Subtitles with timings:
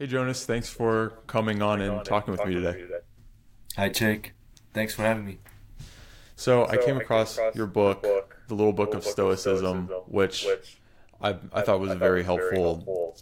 [0.00, 2.86] Hey, Jonas, thanks for coming on and talking with me today.
[3.76, 4.32] Hi, Jake.
[4.72, 5.40] Thanks for having me.
[6.36, 8.06] So, I came across your book,
[8.48, 10.46] The Little Book of Stoicism, which
[11.20, 13.14] I, I thought was a very helpful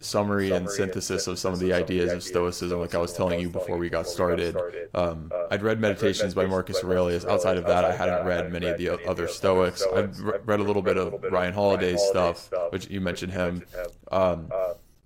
[0.00, 3.48] summary and synthesis of some of the ideas of Stoicism, like I was telling you
[3.48, 4.56] before we got started.
[4.94, 7.24] Um, I'd read Meditations by Marcus Aurelius.
[7.24, 9.84] Outside of that, I hadn't read many of the other Stoics.
[9.94, 13.62] I've read a little bit of Ryan Holiday's stuff, which you mentioned him.
[14.10, 14.50] Um,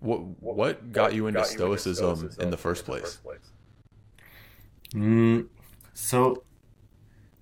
[0.00, 3.18] what what got you into Stoicism in the first place?
[4.94, 5.46] Mm,
[5.94, 6.42] so,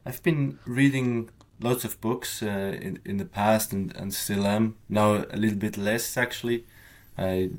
[0.05, 1.31] I've been reading
[1.61, 5.59] lots of books uh, in in the past and, and still am now a little
[5.59, 6.67] bit less actually
[7.19, 7.51] I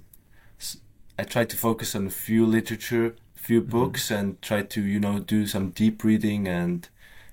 [1.20, 3.71] I try to focus on a few literature, few mm-hmm.
[3.71, 6.88] books, and try to you know do some deep reading and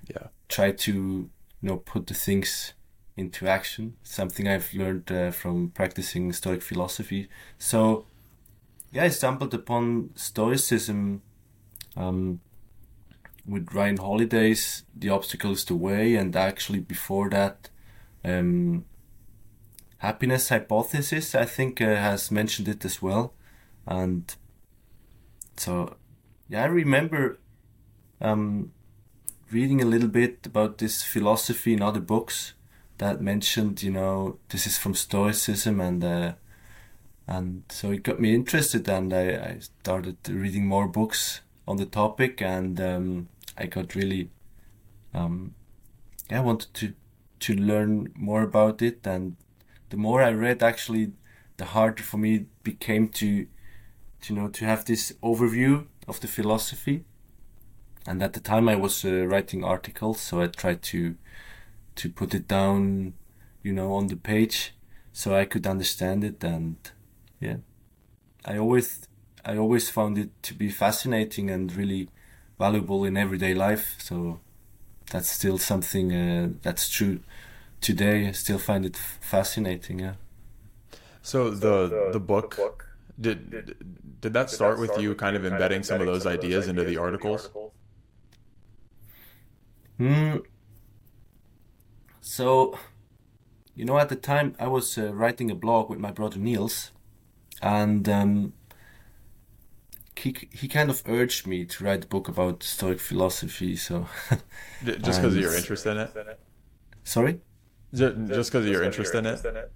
[0.09, 2.73] yeah, try to you know put the things
[3.17, 3.95] into action.
[4.03, 7.27] Something I've learned uh, from practicing Stoic philosophy.
[7.57, 8.05] So
[8.91, 11.21] yeah, I stumbled upon Stoicism.
[11.95, 12.39] Um,
[13.45, 17.69] with Ryan Holiday's The Obstacle is the Way, and actually before that,
[18.23, 18.83] um,
[19.99, 23.33] happiness hypothesis i think uh, has mentioned it as well
[23.87, 24.35] and
[25.55, 25.95] so
[26.47, 27.39] yeah i remember
[28.21, 28.71] um,
[29.51, 32.53] reading a little bit about this philosophy in other books
[32.97, 36.33] that mentioned you know this is from stoicism and uh,
[37.27, 41.85] and so it got me interested and I, I started reading more books on the
[41.85, 44.29] topic and um, i got really
[45.13, 45.53] um,
[46.29, 46.93] yeah, I wanted to
[47.39, 49.35] to learn more about it and
[49.89, 51.13] the more I read, actually,
[51.57, 53.47] the harder for me it became to,
[54.21, 57.05] to, you know, to have this overview of the philosophy.
[58.05, 61.15] And at the time, I was uh, writing articles, so I tried to,
[61.97, 63.13] to put it down,
[63.63, 64.73] you know, on the page,
[65.11, 66.43] so I could understand it.
[66.43, 66.77] And
[67.39, 67.57] yeah,
[68.45, 69.07] I always,
[69.43, 72.09] I always found it to be fascinating and really
[72.57, 73.95] valuable in everyday life.
[73.99, 74.39] So
[75.11, 77.19] that's still something uh, that's true
[77.81, 79.99] today I still find it fascinating.
[79.99, 80.15] Yeah.
[81.21, 82.59] So the the book
[83.19, 83.75] did
[84.21, 87.49] did that start with you kind of embedding some of those ideas into the articles?
[89.97, 90.37] Hmm.
[92.27, 92.77] So,
[93.73, 96.91] you know, at the time I was uh, writing a blog with my brother Niels,
[97.61, 98.53] and um,
[100.17, 103.77] he he kind of urged me to write a book about Stoic philosophy.
[103.77, 104.07] So,
[104.83, 106.39] just because of your interest in it.
[107.05, 107.39] Sorry.
[107.93, 109.71] Just because of your interest in it?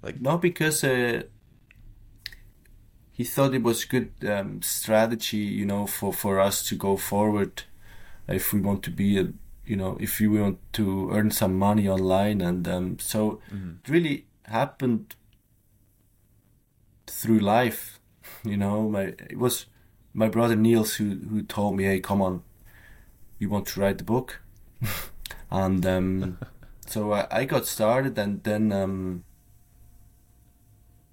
[0.00, 1.24] Like no, because uh,
[3.12, 7.64] he thought it was good um, strategy, you know, for for us to go forward
[8.26, 9.32] if we want to be a,
[9.68, 13.72] you know, if you want to earn some money online, and um, so mm-hmm.
[13.84, 15.14] it really happened
[17.06, 18.00] through life,
[18.44, 18.88] you know.
[18.88, 19.66] My it was
[20.14, 22.42] my brother Niels who who told me, "Hey, come on,
[23.38, 24.40] you want to write the book?"
[25.50, 26.38] and um,
[26.86, 29.24] so I, I got started and then um,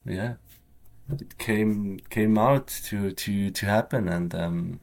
[0.05, 0.35] yeah
[1.11, 4.79] it came came out to to to happen and um,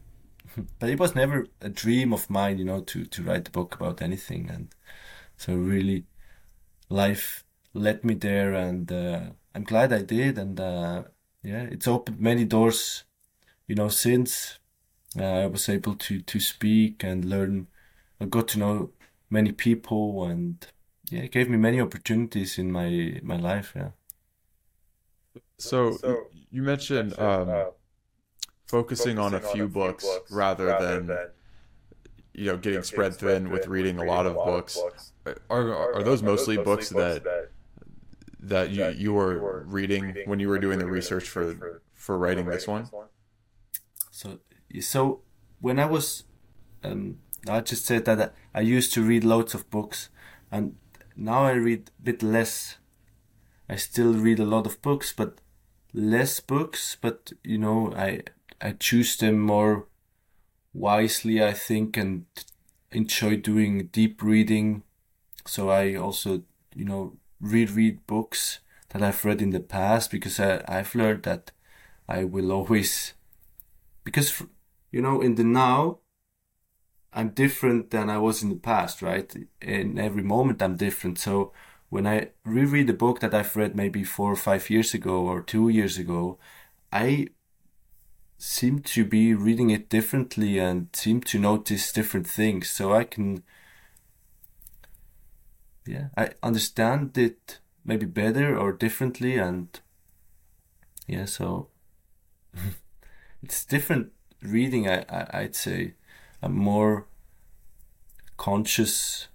[0.79, 3.75] but it was never a dream of mine you know to to write a book
[3.75, 4.75] about anything and
[5.37, 6.05] so really
[6.89, 9.21] life led me there and uh,
[9.55, 11.03] i'm glad i did and uh,
[11.43, 13.05] yeah it's opened many doors
[13.67, 14.59] you know since
[15.19, 17.67] uh, i was able to to speak and learn
[18.21, 18.91] i got to know
[19.31, 20.67] many people and
[21.13, 23.75] yeah, it gave me many opportunities in my my life.
[23.77, 23.91] Yeah.
[25.59, 27.73] So, so you mentioned um,
[28.73, 31.29] focusing, on a few, on a books, books rather, rather than, than,
[32.33, 34.77] you know getting, spread thin with reading, reading a lot of books.
[34.77, 35.13] books.
[35.51, 37.51] Are, are, are those mostly, mostly books, that
[38.41, 42.67] that you you were reading when you were doing the research for for writing this
[42.67, 42.89] one?
[44.11, 44.39] So
[44.81, 45.21] so
[45.61, 46.25] when I was
[46.83, 47.19] um,
[47.49, 50.09] I just said that I used to read loads of books
[50.51, 50.77] and
[51.17, 52.79] now I read a bit less.
[53.69, 55.41] I still read a lot of books, but
[55.93, 56.97] less books.
[57.01, 58.23] But you know, I
[58.63, 59.89] I choose them more
[60.73, 62.27] wisely, I think, and
[62.93, 64.85] enjoy doing deep reading.
[65.47, 66.43] So I also,
[66.75, 68.61] you know, reread books
[68.91, 71.51] that I've read in the past because I, I've learned that
[72.09, 73.15] I will always,
[74.05, 74.43] because,
[74.93, 75.99] you know, in the now,
[77.13, 79.35] I'm different than I was in the past, right?
[79.61, 81.19] In every moment, I'm different.
[81.19, 81.53] So
[81.91, 85.43] when I reread a book that I've read maybe four or five years ago or
[85.43, 86.39] two years ago,
[86.91, 87.29] I
[88.43, 92.69] seem to be reading it differently and seem to notice different things.
[92.69, 93.45] So I can,
[95.87, 99.37] yeah, I understand it maybe better or differently.
[99.37, 99.69] And
[101.07, 101.69] yeah, so
[103.45, 104.11] it's different
[104.43, 104.89] reading.
[104.89, 105.95] I, I I'd say
[106.43, 107.07] I'm more
[108.39, 109.29] conscious.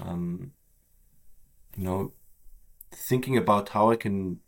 [0.00, 0.52] Um,
[1.76, 2.12] you know,
[2.92, 4.38] thinking about how I can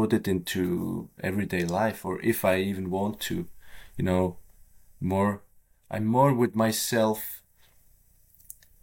[0.00, 3.46] put it into everyday life, or if I even want to,
[3.98, 4.36] you know,
[4.98, 5.42] more.
[5.90, 7.42] I'm more with myself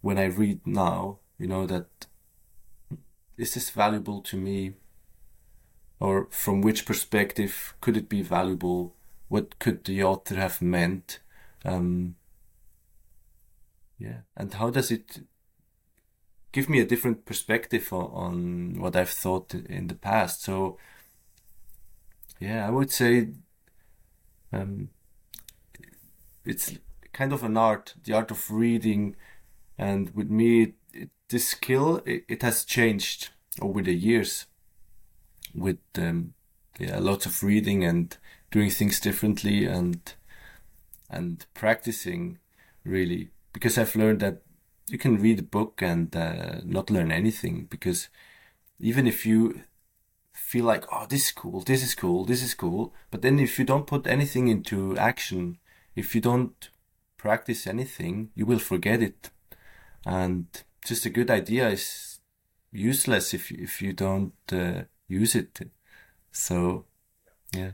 [0.01, 1.19] when I read now.
[1.39, 2.07] You know that
[3.37, 4.73] is this valuable to me
[5.99, 8.95] or from which perspective could it be valuable
[9.27, 11.19] what could the author have meant
[11.65, 12.15] um,
[13.99, 15.21] yeah and how does it
[16.51, 20.77] give me a different perspective on, on what i've thought in the past so
[22.39, 23.29] yeah i would say
[24.53, 24.89] um,
[26.45, 26.77] it's
[27.13, 29.15] kind of an art the art of reading.
[29.77, 33.29] And with me it, this skill it, it has changed
[33.61, 34.45] over the years
[35.53, 36.33] with um,
[36.79, 38.15] yeah, lots of reading and
[38.51, 40.13] doing things differently and
[41.09, 42.39] and practicing
[42.83, 43.31] really.
[43.53, 44.43] Because I've learned that
[44.87, 48.09] you can read a book and uh, not learn anything because
[48.79, 49.63] even if you
[50.51, 53.59] feel like oh this is cool this is cool this is cool but then if
[53.59, 55.57] you don't put anything into action
[55.95, 56.69] if you don't
[57.17, 59.29] practice anything you will forget it
[60.05, 60.45] and
[60.85, 62.19] just a good idea is
[62.71, 65.69] useless if if you don't uh, use it.
[66.31, 66.85] So,
[67.53, 67.71] yeah.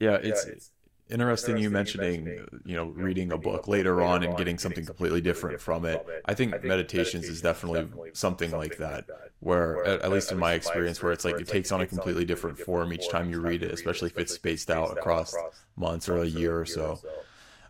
[0.00, 0.70] Yeah, it's, yeah, it's
[1.10, 4.84] interesting, interesting you mentioning, mentioning, you know, reading a book later on and getting something
[4.84, 6.04] completely different from it.
[6.24, 9.06] I think, I think meditations is definitely something like that,
[9.40, 12.24] where, at, at least in my experience, where it's like it takes on a completely
[12.24, 15.34] different form each time you read it, especially if it's spaced out across
[15.76, 17.00] months or a year or so.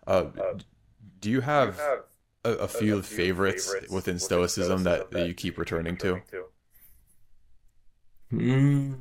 [0.06, 0.26] Uh,
[1.20, 1.80] do you have
[2.44, 6.22] a, a few favorites within Stoicism that, that you keep returning to?
[8.32, 8.98] Mm.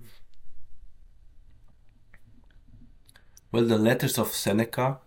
[3.51, 4.99] Well, the letters of Seneca.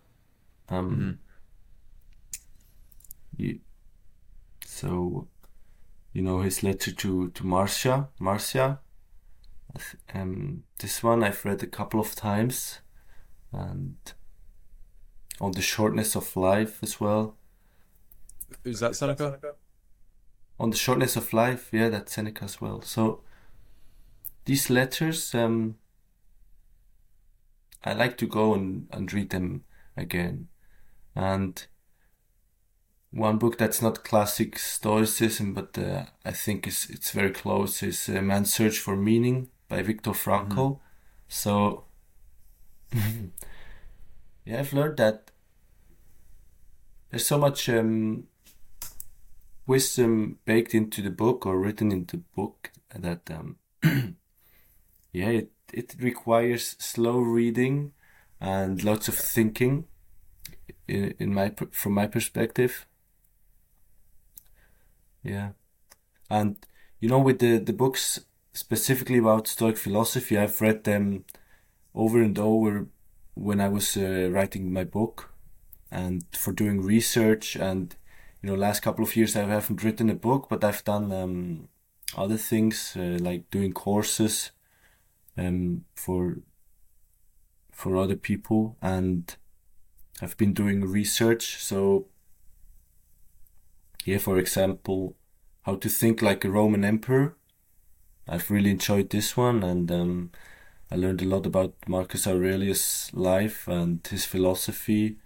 [0.68, 1.10] Um, mm-hmm.
[3.36, 3.60] you,
[4.64, 5.28] so,
[6.12, 8.80] you know, his letter to, to Marcia, Marcia.
[10.14, 12.80] Um, this one I've read a couple of times,
[13.52, 13.96] and
[15.40, 17.36] on the shortness of life as well.
[18.64, 19.38] Is that Seneca?
[20.58, 22.82] On the shortness of life, yeah, that's Seneca as well.
[22.82, 23.22] So,
[24.44, 25.76] these letters, um,
[27.84, 29.64] I like to go and, and read them
[29.96, 30.48] again.
[31.14, 31.66] And
[33.10, 38.08] one book that's not classic Stoicism, but uh, I think is it's very close is
[38.08, 40.54] uh, Man's Search for Meaning by Viktor Frankl.
[40.54, 40.84] Mm-hmm.
[41.28, 41.84] So,
[44.44, 45.30] yeah, I've learned that
[47.10, 48.24] there's so much um,
[49.66, 53.56] wisdom baked into the book or written into the book that um,
[55.12, 57.92] yeah, it, it requires slow reading
[58.40, 59.84] and lots of thinking
[60.88, 62.86] in, in my from my perspective.
[65.22, 65.50] Yeah.
[66.28, 66.56] And
[67.00, 68.20] you know with the the books
[68.52, 71.24] specifically about Stoic philosophy, I've read them
[71.94, 72.86] over and over
[73.34, 75.32] when I was uh, writing my book
[75.90, 77.96] and for doing research and
[78.42, 81.68] you know last couple of years I haven't written a book but I've done um,
[82.16, 84.52] other things uh, like doing courses
[85.40, 86.38] um, for
[87.72, 89.34] for other people, and
[90.20, 91.56] I've been doing research.
[91.62, 92.08] So,
[94.04, 95.16] yeah, for example,
[95.62, 97.36] how to think like a Roman emperor.
[98.28, 100.30] I've really enjoyed this one, and um,
[100.90, 105.16] I learned a lot about Marcus Aurelius' life and his philosophy,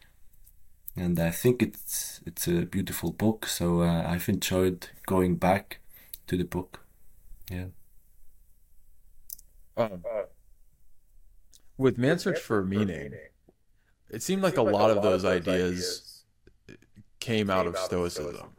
[0.97, 3.47] and I think it's it's a beautiful book.
[3.47, 5.81] So uh, I've enjoyed going back
[6.29, 6.81] to the book.
[7.51, 7.67] Yeah.
[9.77, 10.03] Um,
[11.77, 13.13] with Man Search for Meaning,
[14.11, 16.25] it seemed like a lot of those ideas
[17.21, 18.51] came out of Stoicism.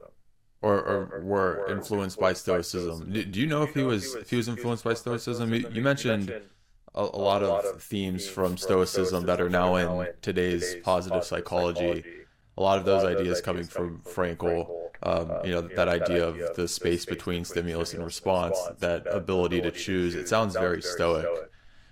[0.61, 3.11] Or, or were influenced by Stoicism.
[3.11, 5.53] Do you know if he was if he was influenced by Stoicism?
[5.53, 6.31] You, mentioned
[6.95, 12.03] a, a lot of themes from Stoicism that are now in today's positive psychology.
[12.57, 16.67] A lot of those ideas coming from Frankl um, you know that idea of the
[16.67, 20.15] space between stimulus and response, that ability to choose.
[20.15, 21.27] It sounds very stoic.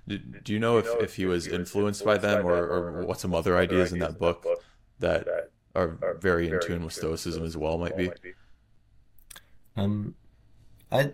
[0.08, 3.34] Do, do you know if, if he was influenced by them, or, or what some
[3.34, 4.46] other ideas in that book
[5.00, 5.27] that
[5.75, 8.12] are very in tune with stoicism as well might be?
[9.77, 10.15] Um,
[10.91, 11.13] I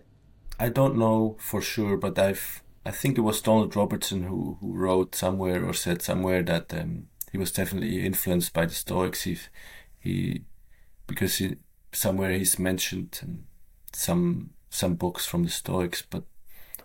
[0.58, 4.72] I don't know for sure, but I've I think it was Donald Robertson who, who
[4.72, 9.22] wrote somewhere or said somewhere that um, he was definitely influenced by the Stoics.
[9.22, 9.38] He,
[9.98, 10.44] he
[11.06, 11.56] because he,
[11.92, 13.44] somewhere he's mentioned
[13.92, 16.24] some some books from the Stoics, but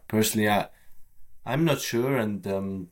[0.08, 0.68] personally, I
[1.46, 2.90] I'm not sure, and um,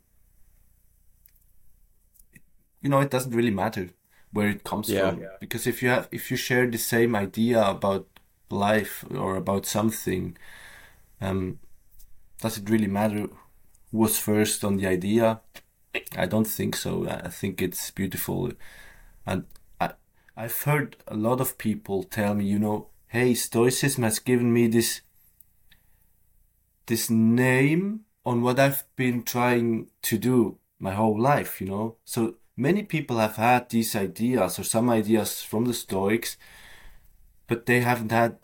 [2.81, 3.89] you know, it doesn't really matter
[4.31, 5.11] where it comes yeah.
[5.11, 8.07] from because if you have if you share the same idea about
[8.49, 10.37] life or about something,
[11.21, 11.59] um,
[12.41, 13.27] does it really matter
[13.91, 15.41] who was first on the idea?
[16.17, 17.07] I don't think so.
[17.07, 18.51] I think it's beautiful,
[19.25, 19.45] and
[20.35, 24.67] I've heard a lot of people tell me, you know, hey, Stoicism has given me
[24.67, 25.01] this
[26.87, 31.97] this name on what I've been trying to do my whole life, you know.
[32.03, 36.35] So many people have had these ideas or some ideas from the Stoics,
[37.47, 38.37] but they haven't had,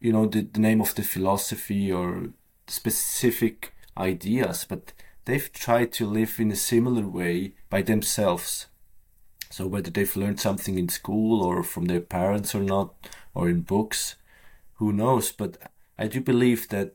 [0.00, 2.30] you know, the, the name of the philosophy or
[2.66, 4.92] specific ideas, but
[5.24, 8.66] they've tried to live in a similar way by themselves.
[9.50, 12.94] So whether they've learned something in school or from their parents or not,
[13.34, 14.16] or in books,
[14.74, 15.32] who knows?
[15.32, 15.56] But
[15.98, 16.94] I do believe that,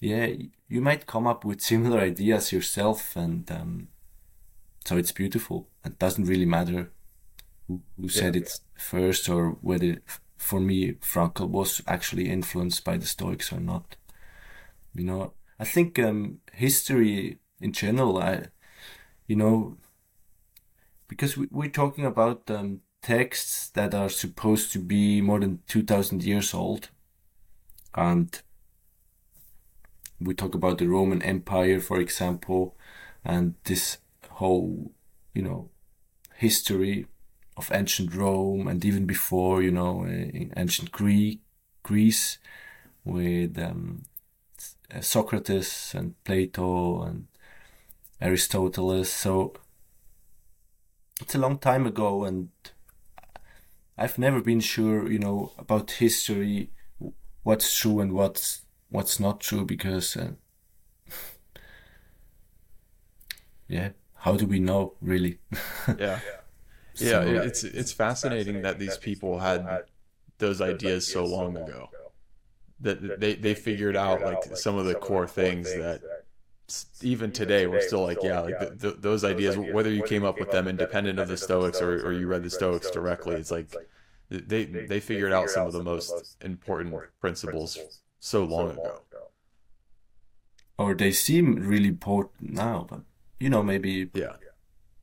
[0.00, 0.28] yeah,
[0.68, 3.88] you might come up with similar ideas yourself, and um,
[4.84, 5.68] so it's beautiful.
[5.84, 6.90] It doesn't really matter
[7.68, 8.42] who, who said yeah.
[8.42, 9.98] it first or whether,
[10.38, 13.96] for me, Frankl was actually influenced by the Stoics or not.
[14.94, 18.46] You know, I think um, history in general, I,
[19.26, 19.76] you know,
[21.10, 26.22] because we, we're talking about um, texts that are supposed to be more than 2000
[26.22, 26.88] years old.
[27.96, 28.40] And
[30.20, 32.76] we talk about the Roman Empire, for example,
[33.24, 33.98] and this
[34.28, 34.92] whole,
[35.34, 35.68] you know,
[36.36, 37.06] history
[37.56, 41.40] of ancient Rome and even before, you know, in ancient Greek,
[41.82, 42.38] Greece
[43.04, 44.04] with um,
[45.00, 47.26] Socrates and Plato and
[48.20, 49.04] Aristotle.
[49.04, 49.54] So
[51.20, 52.48] it's a long time ago, and
[53.96, 56.70] I've never been sure, you know, about history,
[57.42, 60.32] what's true and what's what's not true, because uh,
[63.68, 65.38] yeah, how do we know really?
[65.98, 66.20] yeah.
[66.96, 69.84] Yeah, so, it's it's fascinating that these people had
[70.38, 71.88] those ideas so long ago.
[72.80, 76.19] That they they figured out like some of the core things that
[77.02, 80.38] even today we're still like yeah like the, the, those ideas whether you came up
[80.38, 83.74] with them independent of the stoics or, or you read the stoics directly it's like
[84.28, 87.78] they they figured out some of the most important principles
[88.20, 89.00] so long ago.
[90.78, 93.00] Or they seem really important now but
[93.38, 94.36] you know maybe yeah.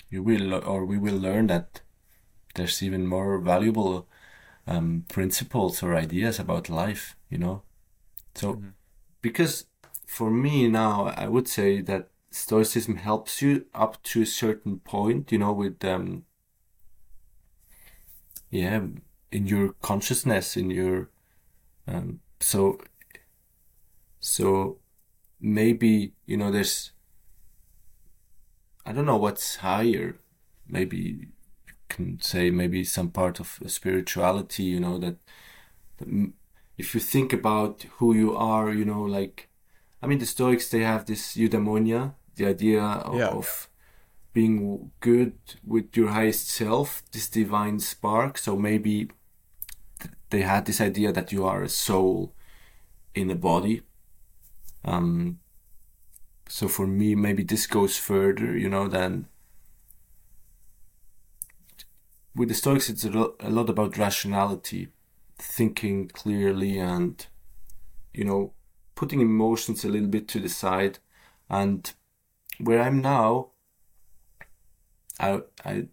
[0.10, 1.82] you will or we will learn that
[2.56, 4.08] there's even more valuable
[4.66, 7.62] um, principles or ideas about life you know?
[8.36, 8.70] So mm-hmm.
[9.22, 9.66] because
[10.08, 15.32] for me now, I would say that Stoicism helps you up to a certain point,
[15.32, 16.24] you know, with, um,
[18.50, 18.82] yeah,
[19.32, 21.10] in your consciousness, in your,
[21.88, 22.80] um, so,
[24.20, 24.78] so
[25.42, 26.92] maybe, you know, there's,
[28.86, 30.16] I don't know what's higher.
[30.68, 31.28] Maybe you
[31.90, 35.18] can say maybe some part of spirituality, you know, that,
[35.98, 36.32] that
[36.78, 39.47] if you think about who you are, you know, like,
[40.02, 43.28] I mean, the Stoics they have this eudaimonia, the idea of, yeah.
[43.28, 43.70] of
[44.34, 45.34] being good
[45.66, 48.38] with your highest self, this divine spark.
[48.38, 49.10] So maybe
[50.30, 52.34] they had this idea that you are a soul
[53.16, 53.82] in a body.
[54.86, 55.40] Um,
[56.48, 59.28] so for me, maybe this goes further, you know, than
[62.38, 64.90] with the Stoics, it's a lot about rationality,
[65.40, 67.26] thinking clearly, and
[68.14, 68.54] you know,
[68.98, 70.98] putting emotions a little bit to the side.
[71.50, 71.94] And
[72.60, 73.52] where I'm now,
[75.20, 75.86] I, I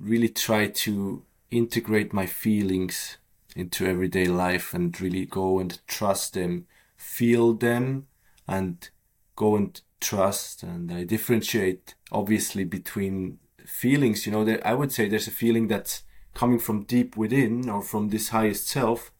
[0.00, 3.18] really try to integrate my feelings
[3.56, 8.06] into everyday life and really go and trust them, feel them,
[8.46, 8.88] and
[9.34, 10.62] go and trust.
[10.62, 14.24] And I differentiate obviously between feelings.
[14.24, 18.10] You know, I would say there's a feeling that's coming from deep within or from
[18.10, 19.10] this highest self,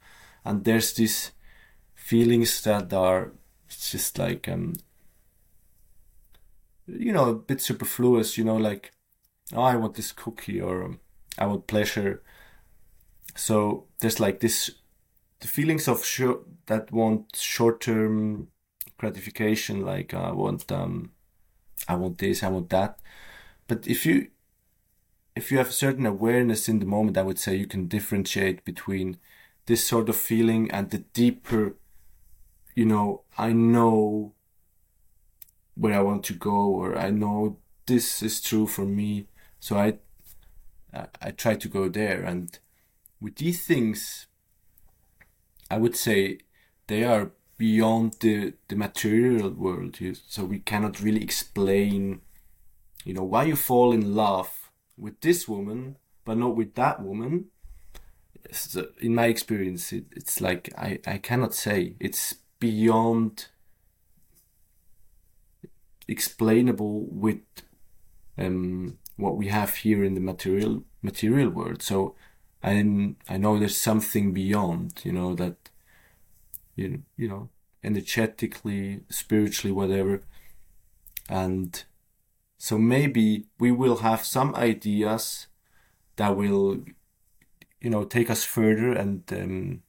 [0.44, 1.32] and there's this
[2.08, 3.32] feelings that are
[3.68, 4.72] just like um
[6.86, 8.92] you know a bit superfluous you know like
[9.54, 11.00] oh, i want this cookie or um,
[11.38, 12.22] i want pleasure.
[13.36, 14.70] So there's like this
[15.40, 15.98] the feelings of
[16.66, 18.48] that want short-term
[18.96, 21.12] gratification like i want um
[21.88, 22.98] i want this i want that.
[23.66, 24.28] But if you
[25.36, 28.64] if you have a certain awareness in the moment i would say you can differentiate
[28.64, 29.18] between
[29.66, 31.76] this sort of feeling and the deeper
[32.78, 34.34] you know, I know
[35.74, 39.26] where I want to go, or I know this is true for me.
[39.58, 39.98] So I,
[41.20, 42.22] I try to go there.
[42.22, 42.56] And
[43.20, 44.28] with these things,
[45.68, 46.38] I would say
[46.86, 49.98] they are beyond the, the material world.
[50.28, 52.20] So we cannot really explain,
[53.04, 57.46] you know, why you fall in love with this woman, but not with that woman.
[58.52, 63.48] So uh, in my experience, it, it's like I, I cannot say it's beyond
[66.08, 67.40] explainable with
[68.38, 71.82] um, what we have here in the material material world.
[71.82, 72.14] So
[72.62, 75.70] I I know there's something beyond, you know, that
[76.76, 77.50] you you know,
[77.84, 80.22] energetically, spiritually, whatever,
[81.28, 81.84] and
[82.58, 85.46] so maybe we will have some ideas
[86.16, 86.84] that will,
[87.80, 89.82] you know, take us further, and um,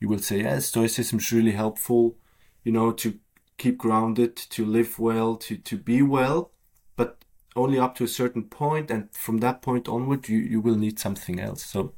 [0.00, 2.16] you will say, "Yeah, Stoicism is really helpful,"
[2.64, 3.18] you know, to
[3.58, 6.52] keep grounded, to live well, to to be well,
[6.96, 7.24] but
[7.56, 10.98] only up to a certain point, and from that point onward, you you will need
[10.98, 11.64] something else.
[11.64, 11.94] So,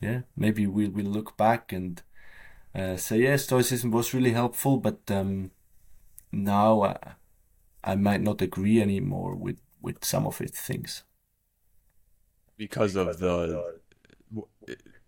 [0.00, 2.02] yeah, maybe we will look back and
[2.74, 5.50] uh, say, yeah, Stoicism was really helpful, but um,
[6.32, 6.82] now.
[6.82, 7.14] Uh,
[7.84, 11.04] I might not agree anymore with with some of its things
[12.56, 13.80] because of the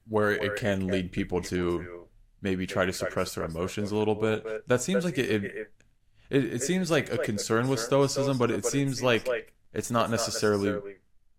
[0.08, 2.08] where it can lead people to
[2.42, 4.66] maybe try to suppress their emotions a little bit.
[4.68, 5.30] That seems like it.
[5.30, 5.72] It,
[6.30, 10.96] it, it seems like a concern with stoicism, but it seems like it's not necessarily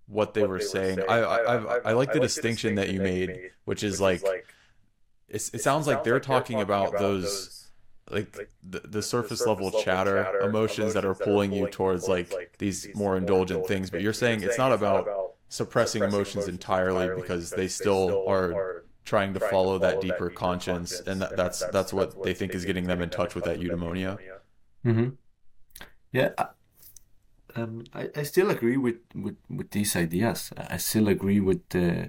[0.08, 1.00] what they were saying.
[1.08, 5.88] I I I, like the distinction that you made, which is like it, it sounds
[5.88, 7.70] like they're talking about those
[8.10, 12.88] like the, the surface level chatter, chatter emotions that are pulling you towards like these
[12.94, 15.08] more indulgent things but you're saying it's not about
[15.48, 21.32] suppressing emotions entirely because they still are trying to follow that deeper conscience and that,
[21.36, 24.14] that's that's what they think is getting them in touch with that eudaimonia
[24.86, 25.10] mm-hmm.
[26.20, 26.32] yeah
[27.56, 30.52] um, I, I still agree with, with, with these ideas.
[30.58, 32.06] I still agree with, uh,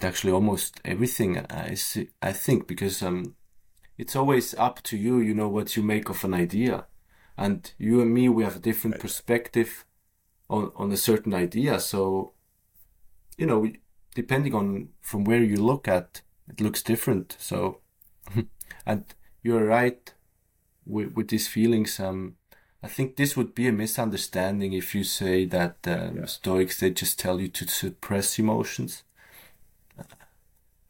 [0.00, 3.34] actually almost everything I see, I think because um,
[3.98, 6.86] it's always up to you, you know, what you make of an idea.
[7.36, 9.84] And you and me, we have a different perspective
[10.48, 11.80] on, on a certain idea.
[11.80, 12.32] So,
[13.36, 13.66] you know,
[14.14, 17.36] depending on from where you look at, it looks different.
[17.38, 17.80] So,
[18.86, 19.04] and
[19.42, 20.12] you're right
[20.86, 21.98] with, with these feelings.
[21.98, 22.36] Um,
[22.82, 26.24] I think this would be a misunderstanding if you say that um, yeah.
[26.26, 29.04] Stoics they just tell you to suppress emotions.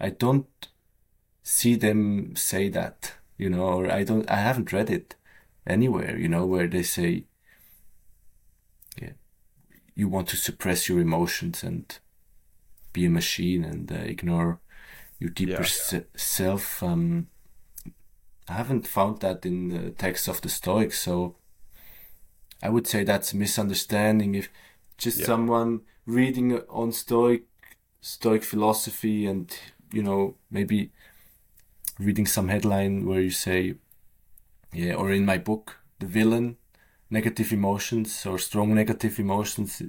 [0.00, 0.68] I don't
[1.42, 5.14] see them say that, you know, or I don't, I haven't read it
[5.66, 7.24] anywhere, you know, where they say,
[9.00, 9.12] yeah,
[9.94, 11.98] you want to suppress your emotions and
[12.92, 14.60] be a machine and uh, ignore
[15.18, 15.64] your deeper yeah.
[15.64, 16.82] se- self.
[16.82, 17.28] Um,
[18.48, 21.36] I haven't found that in the text of the Stoics, so
[22.62, 24.34] I would say that's a misunderstanding.
[24.34, 24.48] If
[24.98, 25.26] just yeah.
[25.26, 27.44] someone reading on Stoic
[28.00, 29.56] Stoic philosophy and
[29.92, 30.90] you know maybe
[31.98, 33.74] reading some headline where you say,
[34.72, 36.56] yeah, or in my book, the villain,
[37.10, 39.82] negative emotions or strong negative emotions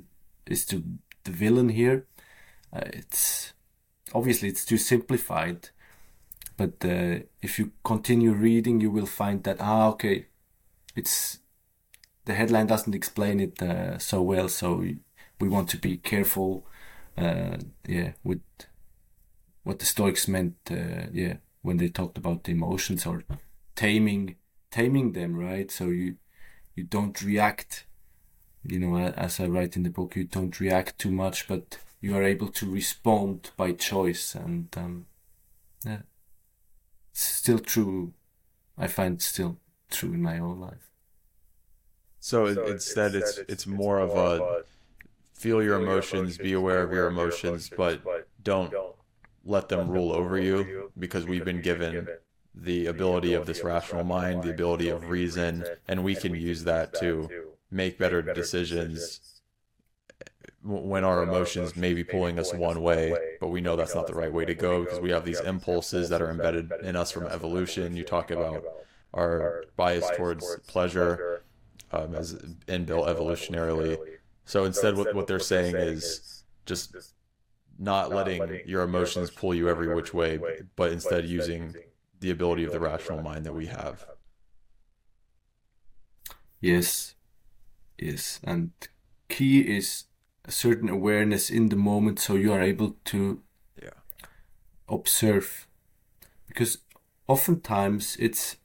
[0.46, 0.84] is to
[1.24, 2.06] the villain here.
[2.74, 3.54] Uh, it's
[4.14, 5.70] obviously it's too simplified,
[6.58, 10.28] but uh, if you continue reading, you will find that ah okay,
[10.96, 11.40] it's
[12.26, 14.98] the headline doesn't explain it uh, so well, so we,
[15.42, 16.66] want to be careful,
[17.18, 18.40] uh, yeah, with
[19.64, 23.26] what the Stoics meant, uh, yeah, when they talked about the emotions or
[23.76, 24.38] taming
[24.72, 25.70] taming them right?
[25.70, 26.16] So you
[26.76, 27.86] you don't react
[28.66, 32.18] you know as i write in the book you don't react too much but you
[32.18, 35.06] are able to respond by choice and um,
[35.86, 36.00] yeah.
[37.12, 38.12] It's still true.
[38.78, 39.56] I find still
[39.90, 40.90] true in my own life.
[42.20, 44.64] So, so instead it's, it's it's more of a
[45.34, 48.02] feel your emotions be aware of your emotions but
[48.44, 48.74] don't
[49.46, 52.08] let them rule over you because we've been given
[52.54, 56.94] the ability of this rational mind, the ability of reason, and we can use that
[56.96, 57.30] to
[57.72, 59.33] make better decisions
[60.64, 64.14] when our emotions may be pulling us one way, but we know that's not the
[64.14, 67.28] right way to go because we have these impulses that are embedded in us from
[67.28, 67.96] evolution.
[67.96, 68.64] You talk about
[69.14, 71.44] our bias towards pleasure
[71.92, 72.36] um, as
[72.68, 73.98] inbuilt evolutionarily.
[74.46, 76.96] So instead, what, what they're saying is just
[77.78, 81.76] not, not letting, letting, your emotions pull you every which way, way but instead using
[82.20, 84.06] the ability of the rational mind that we have.
[86.62, 87.16] Yes,
[87.98, 88.72] yes, and
[89.28, 90.06] key is
[90.46, 93.42] a certain awareness in the moment, so you are able to
[93.82, 93.90] yeah.
[94.88, 95.68] observe,
[96.48, 96.80] because
[97.28, 98.58] oftentimes it's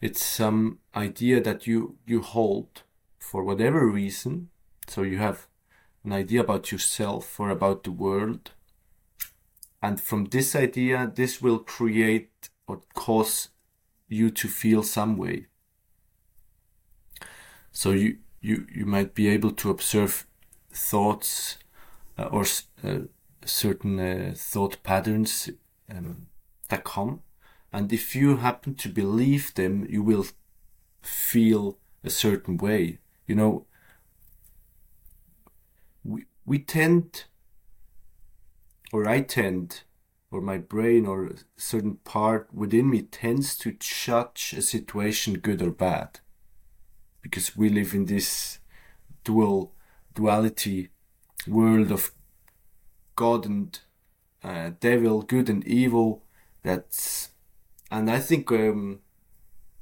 [0.00, 2.82] it's some idea that you you hold
[3.18, 4.50] for whatever reason.
[4.88, 5.48] So you have
[6.04, 8.52] an idea about yourself or about the world.
[9.82, 13.48] And from this idea, this will create or cause
[14.08, 15.46] you to feel some way.
[17.72, 20.26] So you, you, you might be able to observe
[20.76, 21.58] thoughts
[22.18, 22.44] uh, or
[22.84, 22.98] uh,
[23.44, 25.50] certain uh, thought patterns
[25.90, 26.26] um,
[26.68, 27.22] that come.
[27.72, 30.26] And if you happen to believe them, you will
[31.02, 32.98] feel a certain way.
[33.26, 33.66] You know,
[36.04, 37.24] we, we tend,
[38.92, 39.82] or I tend,
[40.30, 45.62] or my brain or a certain part within me tends to judge a situation good
[45.62, 46.20] or bad.
[47.22, 48.58] Because we live in this
[49.24, 49.72] dual
[50.16, 50.88] duality
[51.46, 52.10] world of
[53.14, 53.78] God and
[54.42, 56.24] uh, devil, good and evil.
[56.62, 57.30] That's,
[57.90, 59.00] and I think um,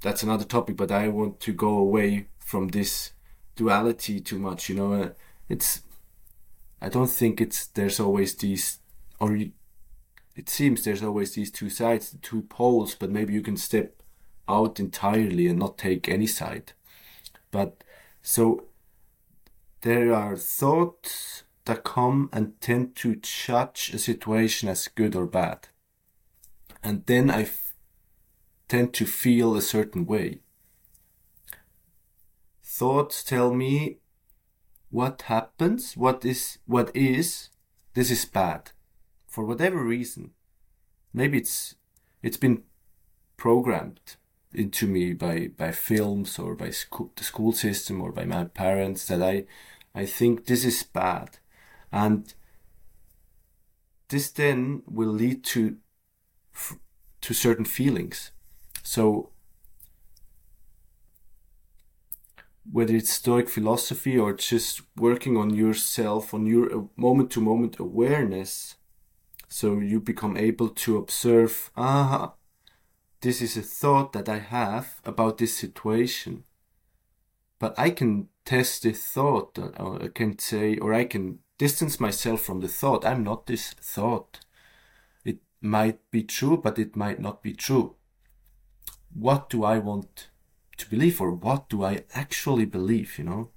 [0.03, 0.77] that's another topic.
[0.77, 3.13] But I want to go away from this
[3.57, 4.69] duality too much.
[4.69, 5.09] You know, uh,
[5.49, 5.83] it's.
[6.83, 8.81] I don't think it's there's always these,
[9.19, 12.95] or it seems there's always these two sides, the two poles.
[12.95, 14.03] But maybe you can step
[14.47, 16.73] out entirely and not take any side.
[17.51, 17.83] But
[18.21, 18.65] so
[19.85, 25.69] there are thoughts that come and tend to judge a situation as good or bad.
[26.83, 27.75] And then I f-
[28.67, 30.41] tend to feel a certain way.
[32.63, 33.99] Thoughts tell me
[34.89, 37.51] what happens, what is, what is,
[37.93, 38.71] this is bad.
[39.29, 40.31] For whatever reason.
[41.13, 41.75] Maybe it's,
[42.23, 42.63] it's been
[43.37, 44.17] programmed
[44.55, 49.07] into me by, by films or by school, the school system or by my parents
[49.09, 49.45] that I,
[49.95, 51.39] I think this is bad.
[51.93, 52.35] And
[54.09, 55.77] this then will lead to
[57.21, 58.33] to certain feelings.
[58.83, 59.31] So
[62.71, 68.77] whether it's Stoic philosophy or just working on yourself, on your moment to moment awareness,
[69.49, 72.35] so you become able to observe, ah,
[73.21, 76.45] this is a thought that I have about this situation.
[77.59, 82.01] But I can test the thought, uh, or I can say, or I can distance
[82.01, 83.05] myself from the thought.
[83.05, 84.41] I'm not this thought.
[85.25, 87.97] It might be true, but it might not be true.
[89.13, 90.29] What do I want
[90.77, 93.51] to believe, or what do I actually believe, you know?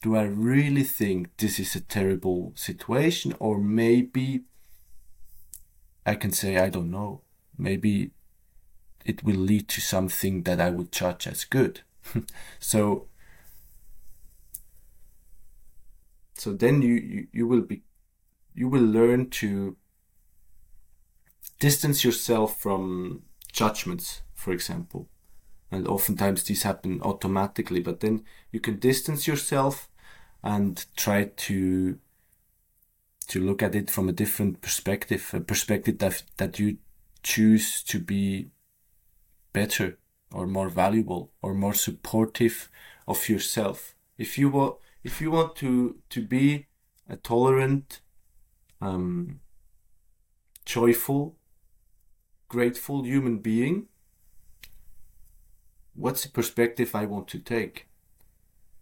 [0.00, 4.44] Do I really think this is a terrible situation, or maybe
[6.06, 7.22] I can say, I don't know.
[7.58, 8.12] Maybe
[9.04, 11.80] it will lead to something that I would judge as good.
[12.60, 13.08] so
[16.40, 17.82] so then you, you, you will be
[18.54, 19.76] you will learn to
[21.60, 23.22] distance yourself from
[23.52, 25.08] judgments for example.
[25.70, 29.88] And oftentimes these happen automatically but then you can distance yourself
[30.42, 31.98] and try to
[33.28, 36.78] to look at it from a different perspective a perspective that that you
[37.22, 38.50] choose to be
[39.52, 39.98] better
[40.32, 42.70] or more valuable or more supportive
[43.06, 43.94] of yourself.
[44.16, 46.66] If you will if you want to to be
[47.08, 48.00] a tolerant,
[48.80, 49.40] um,
[50.64, 51.36] joyful,
[52.48, 53.86] grateful human being,
[55.94, 57.86] what's the perspective I want to take?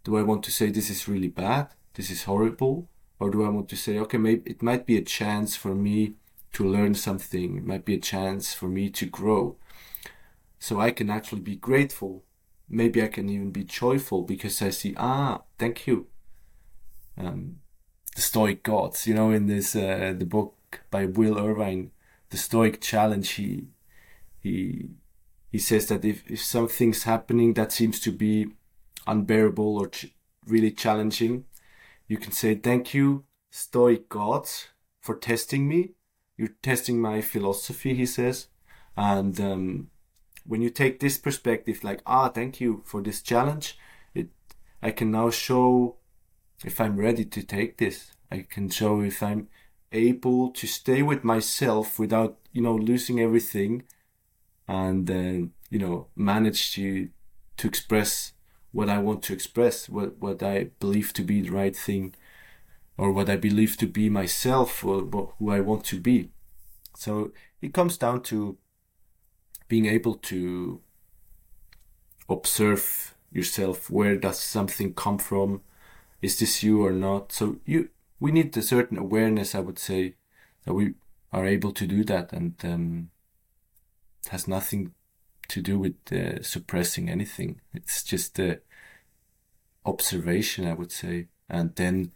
[0.05, 3.48] Do I want to say this is really bad, this is horrible, or do I
[3.48, 6.14] want to say okay, maybe it might be a chance for me
[6.52, 9.57] to learn something, it might be a chance for me to grow,
[10.59, 12.24] so I can actually be grateful
[12.68, 16.09] maybe I can even be joyful because I see, ah, thank you.
[17.18, 17.61] Um,
[18.14, 20.55] the Stoic Gods, you know, in this, uh, the book
[20.90, 21.90] by Will Irvine,
[22.31, 23.68] the Stoic Challenge, he,
[24.40, 24.90] he,
[25.50, 28.48] he says that if, if something's happening that seems to be
[29.07, 30.14] unbearable or ch-
[30.46, 31.44] really challenging,
[32.09, 34.68] you can say, thank you, Stoic Gods,
[35.00, 35.92] for testing me.
[36.37, 38.48] You're testing my philosophy, he says.
[38.96, 39.90] And, um,
[40.46, 43.78] when you take this perspective, like, ah, thank you for this challenge,
[44.14, 44.28] it,
[44.82, 45.96] I can now show
[46.64, 48.12] if I'm ready to take this.
[48.30, 49.48] I can show if I'm
[49.92, 53.85] able to stay with myself without, you know, losing everything
[54.66, 57.09] and, uh, you know, manage to,
[57.56, 58.32] to express
[58.72, 62.14] what I want to express, what, what I believe to be the right thing
[62.98, 66.30] or what I believe to be myself or who I want to be.
[66.96, 68.59] So it comes down to
[69.68, 70.81] being able to
[72.29, 75.62] observe yourself where does something come from?
[76.22, 77.33] Is this you or not?
[77.33, 80.14] So you we need a certain awareness i would say
[80.64, 80.94] that we
[81.33, 83.11] are able to do that and um,
[84.31, 84.94] has nothing
[85.48, 87.61] to do with uh, suppressing anything.
[87.74, 88.40] It's just
[89.85, 92.11] observation i would say and then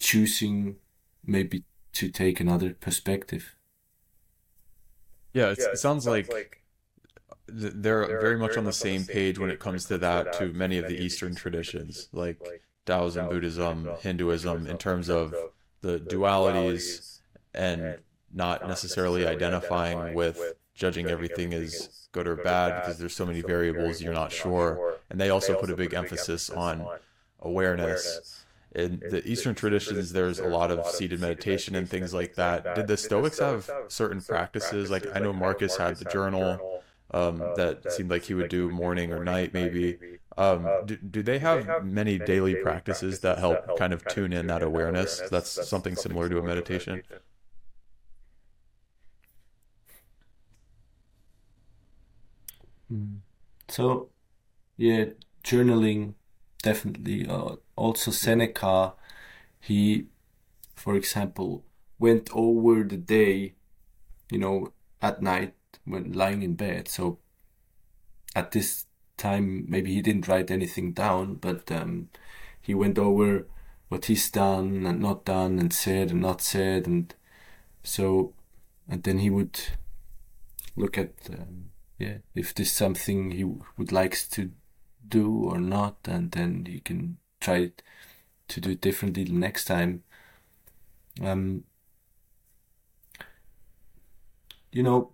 [0.00, 0.76] choosing
[1.24, 3.54] maybe to take another perspective.
[5.32, 6.59] Yeah, yeah it sounds, like
[7.46, 10.78] they're, they're very much on the same page when it comes to that to many
[10.78, 12.38] of the Eastern traditions, like
[12.86, 15.34] Taoism, Buddhism, Hinduism, in terms of
[15.80, 17.20] the dualities
[17.54, 17.98] and
[18.32, 24.00] not necessarily identifying with judging everything as good or bad because there's so many variables
[24.00, 24.96] you're not sure.
[25.10, 26.86] And they also put a big emphasis on
[27.40, 28.44] awareness.
[28.74, 32.76] In the Eastern traditions, there's a lot of seated meditation and things like that.
[32.76, 34.90] Did the Stoics have certain practices?
[34.90, 39.12] Like I know Marcus had the journal um, that seemed like he would do morning
[39.12, 39.98] or night, maybe.
[40.38, 44.62] Um, do, do they have many daily practices that help kind of tune in that
[44.62, 45.22] awareness?
[45.22, 47.02] That's something similar to a meditation.
[52.92, 53.20] Mm.
[53.68, 54.10] So,
[54.76, 55.06] yeah,
[55.44, 56.14] journaling
[56.62, 57.26] definitely.
[57.28, 58.94] Uh, also, Seneca,
[59.60, 60.08] he,
[60.76, 61.64] for example,
[61.98, 63.54] went over the day,
[64.30, 65.54] you know, at night
[65.90, 66.88] when lying in bed.
[66.88, 67.18] So,
[68.34, 72.08] at this time, maybe he didn't write anything down, but um,
[72.60, 73.46] he went over
[73.88, 77.14] what he's done and not done, and said and not said, and
[77.82, 78.34] so,
[78.88, 79.60] and then he would
[80.76, 81.12] look at.
[81.28, 84.50] Um, yeah, if there's something he would likes to
[85.06, 87.72] do or not, and then he can try
[88.48, 90.02] to do it differently the next time.
[91.20, 91.64] Um,
[94.72, 95.12] you know,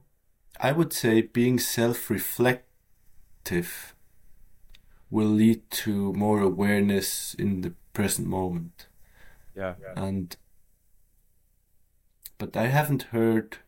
[0.61, 3.95] I would say being self-reflective
[5.11, 8.87] will lead to more awareness in the present moment.
[9.55, 9.75] Yeah.
[9.97, 10.37] And
[12.39, 13.59] but I haven't heard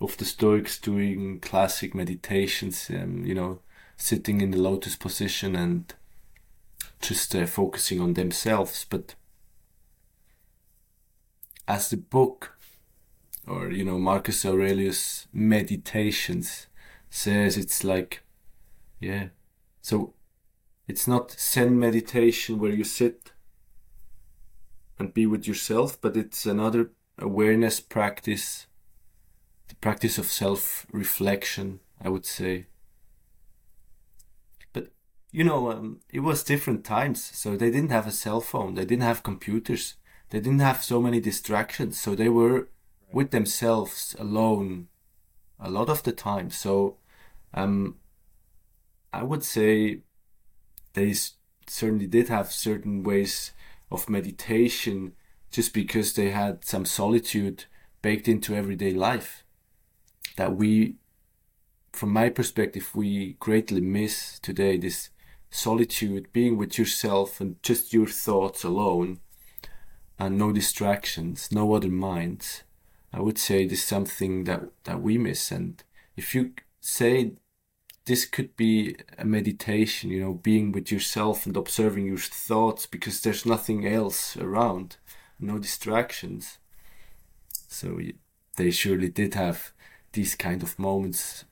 [0.00, 3.60] of the Stoics doing classic meditations, um, you know,
[3.96, 5.94] sitting in the lotus position and
[7.00, 8.84] just uh, focusing on themselves.
[8.88, 9.14] But
[11.66, 12.55] as the book,
[13.46, 16.66] or you know, Marcus Aurelius' Meditations
[17.10, 18.22] says, it's like,
[19.00, 19.28] yeah,
[19.80, 20.14] so
[20.88, 23.32] it's not Zen meditation where you sit
[24.98, 28.66] and be with yourself, but it's another awareness practice
[29.68, 32.66] the practice of self reflection, I would say.
[34.72, 34.92] But,
[35.32, 38.84] you know, um, it was different times, so they didn't have a cell phone, they
[38.84, 39.94] didn't have computers,
[40.30, 42.68] they didn't have so many distractions, so they were
[43.16, 44.88] with themselves alone
[45.58, 46.50] a lot of the time.
[46.50, 46.98] So,
[47.54, 47.96] um,
[49.10, 50.00] I would say
[50.92, 51.14] they
[51.66, 53.52] certainly did have certain ways
[53.90, 55.14] of meditation
[55.50, 57.64] just because they had some solitude
[58.02, 59.44] baked into everyday life
[60.36, 60.96] that we,
[61.94, 65.08] from my perspective, we greatly miss today this
[65.48, 69.20] solitude, being with yourself and just your thoughts alone,
[70.18, 72.62] and no distractions, no other minds.
[73.16, 75.50] I would say this is something that, that we miss.
[75.50, 75.82] And
[76.16, 77.32] if you say
[78.04, 83.22] this could be a meditation, you know, being with yourself and observing your thoughts because
[83.22, 84.98] there's nothing else around,
[85.40, 86.58] no distractions.
[87.68, 87.98] So
[88.58, 89.72] they surely did have
[90.12, 91.46] these kind of moments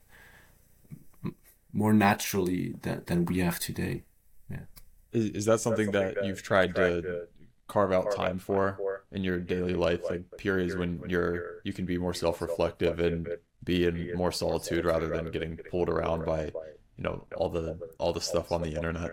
[1.73, 4.03] more naturally than, than we have today.
[4.51, 4.67] Yeah.
[5.15, 7.27] Is, is that something, that, that, you've tried, tried to, to
[7.69, 11.73] carve out carve time for, for in your daily life, like periods when you're you
[11.73, 13.29] can be more self-reflective and
[13.63, 16.53] be in more solitude rather than getting pulled around by
[16.97, 19.13] you know all the all the stuff on the internet.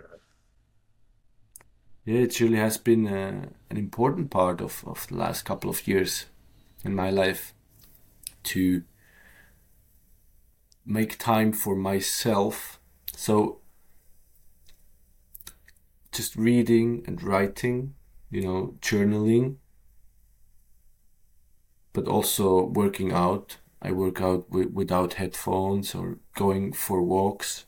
[2.04, 5.88] Yeah, it really has been uh, an important part of, of the last couple of
[5.88, 6.26] years
[6.84, 7.54] in my life
[8.44, 8.84] to
[10.84, 12.80] make time for myself.
[13.16, 13.60] So
[16.12, 17.94] just reading and writing,
[18.32, 19.58] you know, journaling,
[21.94, 23.58] but also working out.
[23.82, 27.66] I work out w- without headphones or going for walks.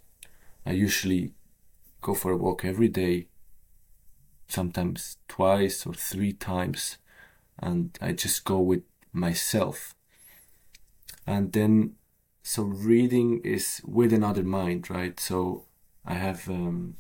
[0.66, 1.34] I usually
[2.02, 3.28] go for a walk every day,
[4.48, 6.98] sometimes twice or three times,
[7.60, 9.96] and I just go with myself.
[11.26, 11.96] And then
[12.44, 15.20] so reading is with another mind, right?
[15.20, 15.66] So
[16.06, 16.98] I have um,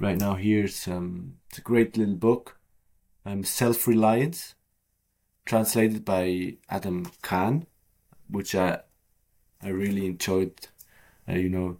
[0.00, 2.58] right now here some it's a great little book,
[3.24, 4.55] um, Self Reliance,
[5.46, 7.66] translated by Adam Kahn,
[8.28, 8.80] which I
[9.62, 10.68] I really enjoyed.
[11.28, 11.78] Uh, you know,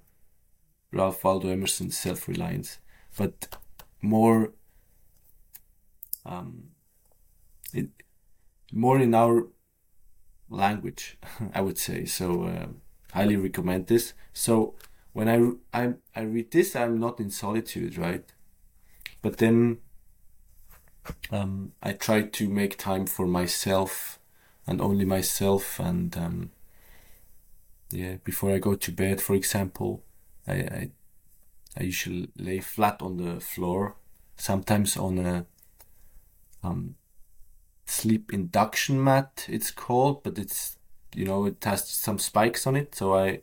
[0.92, 2.78] Ralph Waldo Emerson's Self Reliance,
[3.16, 3.56] but
[4.00, 4.52] more
[6.24, 6.70] um,
[7.72, 7.88] it
[8.72, 9.48] more in our
[10.48, 11.18] language,
[11.54, 12.04] I would say.
[12.04, 12.66] So uh,
[13.12, 14.14] highly recommend this.
[14.32, 14.74] So
[15.12, 18.24] when I, I I read this, I'm not in solitude, right?
[19.22, 19.78] But then
[21.30, 24.18] um, I try to make time for myself
[24.66, 25.78] and only myself.
[25.78, 26.50] And um,
[27.90, 30.02] yeah, before I go to bed, for example,
[30.46, 30.90] I, I
[31.78, 33.96] I usually lay flat on the floor,
[34.36, 35.46] sometimes on a
[36.62, 36.96] um,
[37.86, 40.76] sleep induction mat it's called but it's
[41.14, 43.40] you know it has some spikes on it so i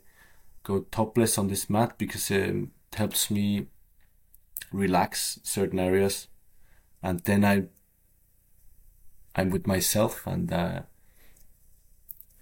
[0.62, 3.66] go topless on this mat because um, it helps me
[4.70, 6.28] relax certain areas
[7.04, 7.62] and then i
[9.36, 10.80] i'm with myself and uh,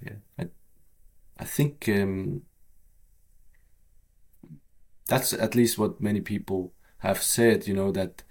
[0.01, 0.47] yeah i
[1.39, 2.43] i think um,
[5.07, 8.23] that's at least what many people have said you know that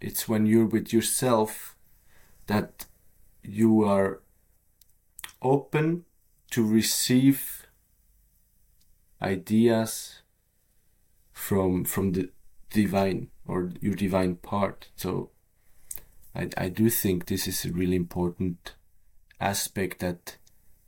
[0.00, 1.74] it's when you're with yourself
[2.46, 2.86] that
[3.42, 4.20] you are
[5.40, 6.04] open
[6.50, 7.66] to receive
[9.22, 10.22] ideas
[11.32, 12.30] from from the
[12.70, 14.88] divine or your divine part.
[14.96, 15.30] So
[16.34, 18.74] i i do think this is a really important
[19.40, 20.36] aspect that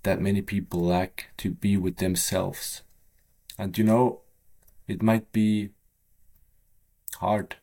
[0.05, 2.83] that many people lack to be with themselves.
[3.59, 4.21] And you know
[4.87, 5.71] it might be
[7.17, 7.57] hard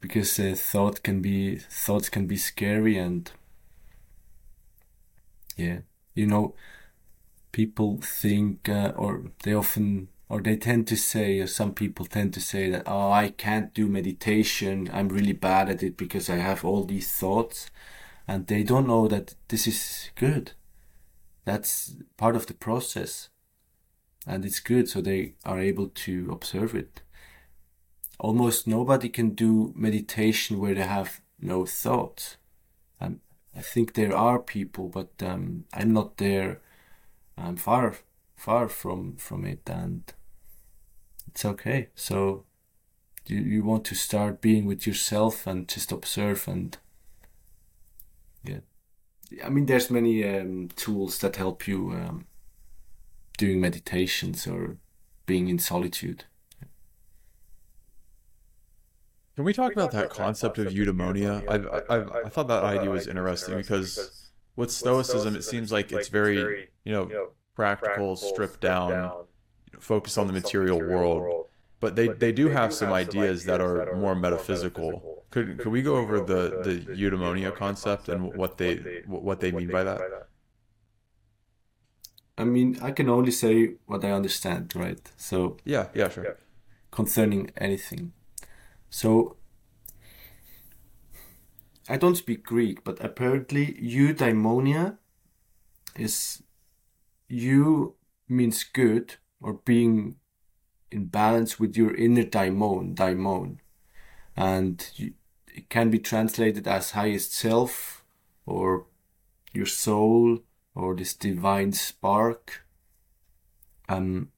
[0.00, 3.30] because uh, thought can be thoughts can be scary and
[5.56, 5.80] yeah
[6.14, 6.54] you know
[7.52, 12.34] people think uh, or they often or they tend to say or some people tend
[12.34, 14.90] to say that oh i can't do meditation.
[14.92, 17.70] I'm really bad at it because i have all these thoughts.
[18.28, 20.52] And they don't know that this is good.
[21.44, 23.28] That's part of the process.
[24.26, 27.02] And it's good so they are able to observe it.
[28.18, 32.36] Almost nobody can do meditation where they have no thoughts.
[33.00, 33.20] Um,
[33.56, 36.60] i think there are people but um, i'm not there
[37.38, 37.96] i'm far
[38.36, 40.12] far from from it and
[41.26, 42.44] it's okay so
[43.26, 46.78] you, you want to start being with yourself and just observe and
[48.44, 48.60] yeah
[49.44, 52.26] i mean there's many um, tools that help you um,
[53.36, 54.76] doing meditations or
[55.26, 56.24] being in solitude.
[59.34, 61.46] Can we talk about that concept of eudaimonia?
[61.46, 66.08] I've, I've, I thought that idea was interesting because with Stoicism, it seems like it's
[66.08, 67.10] very, you know,
[67.56, 69.12] practical, stripped down,
[69.80, 71.46] focus on the material world.
[71.80, 75.24] But they, they do have some ideas that are more metaphysical.
[75.30, 79.70] Could, could we go over the, the eudaimonia concept and what they what they mean
[79.70, 80.00] by that?
[82.38, 85.00] I mean, I can only say what I understand, right?
[85.16, 86.36] So yeah, yeah, sure.
[86.90, 88.12] Concerning anything,
[88.88, 89.36] so
[91.88, 94.98] I don't speak Greek, but apparently eudaimonia
[95.94, 96.42] is
[97.28, 97.94] you
[98.28, 100.16] means good or being
[100.90, 103.58] in balance with your inner daimon, daimon,
[104.36, 105.14] and you,
[105.54, 108.04] it can be translated as highest self
[108.44, 108.86] or
[109.52, 110.40] your soul
[110.74, 112.66] or this divine spark.
[113.88, 114.30] Um,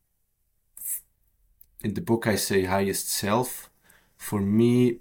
[1.83, 3.70] in the book, I say highest self.
[4.16, 4.98] For me,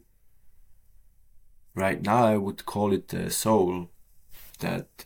[1.76, 3.90] right now, I would call it the soul.
[4.60, 5.06] That,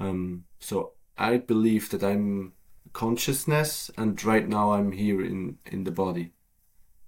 [0.00, 2.52] um, so I believe that I'm
[2.92, 6.32] consciousness, and right now I'm here in in the body.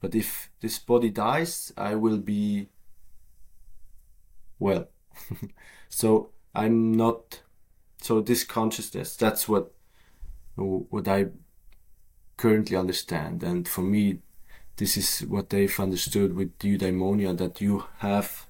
[0.00, 2.68] But if this body dies, I will be
[4.58, 4.88] well.
[5.88, 7.40] so I'm not
[8.04, 9.72] so this consciousness that's what
[10.56, 11.24] what i
[12.36, 14.18] currently understand and for me
[14.76, 18.46] this is what they've understood with eudaimonia that you have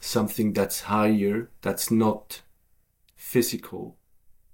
[0.00, 2.42] something that's higher that's not
[3.16, 3.96] physical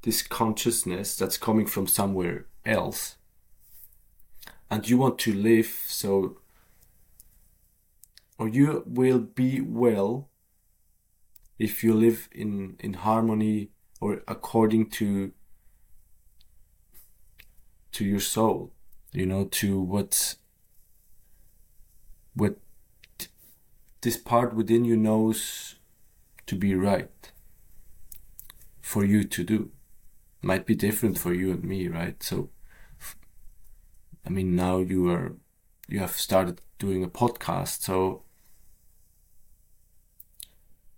[0.06, 3.16] this consciousness that's coming from somewhere else.
[4.70, 6.38] And you want to live so
[8.38, 10.28] or you will be well
[11.58, 15.32] if you live in in harmony or according to
[17.90, 18.72] to your soul
[19.12, 20.36] you know to what
[22.34, 22.56] what
[24.02, 25.76] this part within you knows
[26.46, 27.32] to be right
[28.80, 29.70] for you to do
[30.46, 32.22] might be different for you and me right?
[32.22, 32.50] So
[34.26, 35.36] i mean now you are
[35.88, 38.22] you have started doing a podcast so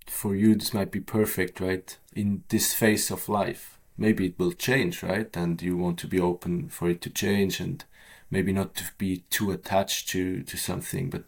[0.06, 1.98] for you this might be perfect right?
[2.14, 5.36] In this phase of life maybe it will change right?
[5.36, 7.84] And you want to be open for it to change and
[8.30, 11.24] maybe not to be too attached to to something but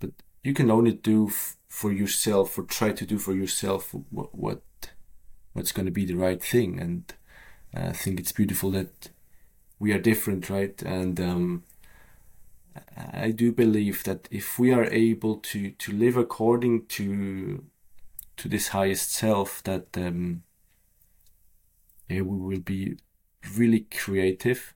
[0.00, 0.10] but
[0.42, 1.30] you can only do
[1.68, 4.62] for yourself or try to do for yourself what, what
[5.52, 6.80] what's going to be the right thing.
[6.80, 7.12] And
[7.72, 9.10] i think it's beautiful that
[9.78, 10.80] we are different right?
[10.82, 11.64] And um,
[13.12, 17.64] I do believe that if we are able to to live according to
[18.36, 20.42] to this highest self, that um,
[22.08, 22.96] yeah, we will be
[23.56, 24.74] really creative,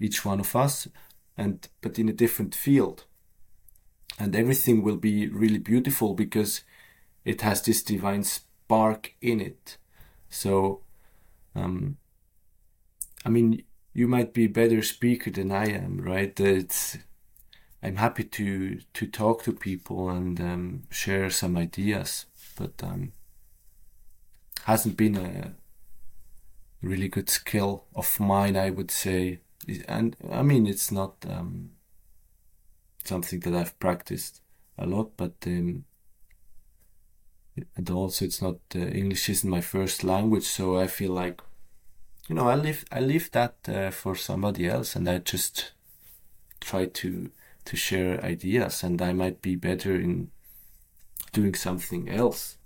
[0.00, 0.88] each one of us,
[1.36, 3.04] and but in a different field,
[4.18, 6.62] and everything will be really beautiful because
[7.24, 9.76] it has this divine spark in it.
[10.34, 10.80] So,
[11.54, 11.96] um,
[13.24, 13.62] I mean,
[13.92, 16.38] you might be a better speaker than I am, right?
[16.40, 16.98] It's
[17.82, 22.26] I'm happy to to talk to people and um, share some ideas,
[22.58, 23.12] but um,
[24.64, 25.54] hasn't been a
[26.82, 29.40] really good skill of mine, I would say.
[29.86, 31.70] And I mean, it's not um,
[33.04, 34.40] something that I've practiced
[34.76, 35.84] a lot, but um,
[37.76, 41.40] and also it's not uh, English isn't my first language, so I feel like
[42.28, 45.72] you know I leave I leave that uh, for somebody else, and I just
[46.60, 47.30] try to
[47.64, 50.30] to share ideas, and I might be better in
[51.32, 52.56] doing something else,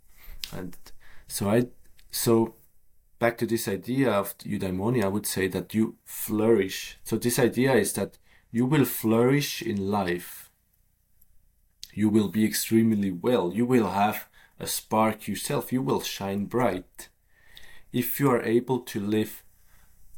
[0.53, 0.77] and
[1.27, 1.67] so I
[2.11, 2.55] so
[3.19, 6.99] back to this idea of eudaimonia, I would say that you flourish.
[7.05, 8.19] So this idea is that
[8.51, 10.51] you will flourish in life.
[11.93, 13.53] You will be extremely well.
[13.53, 14.29] You will have
[14.61, 17.09] a spark yourself, you will shine bright
[17.93, 19.45] if you are able to live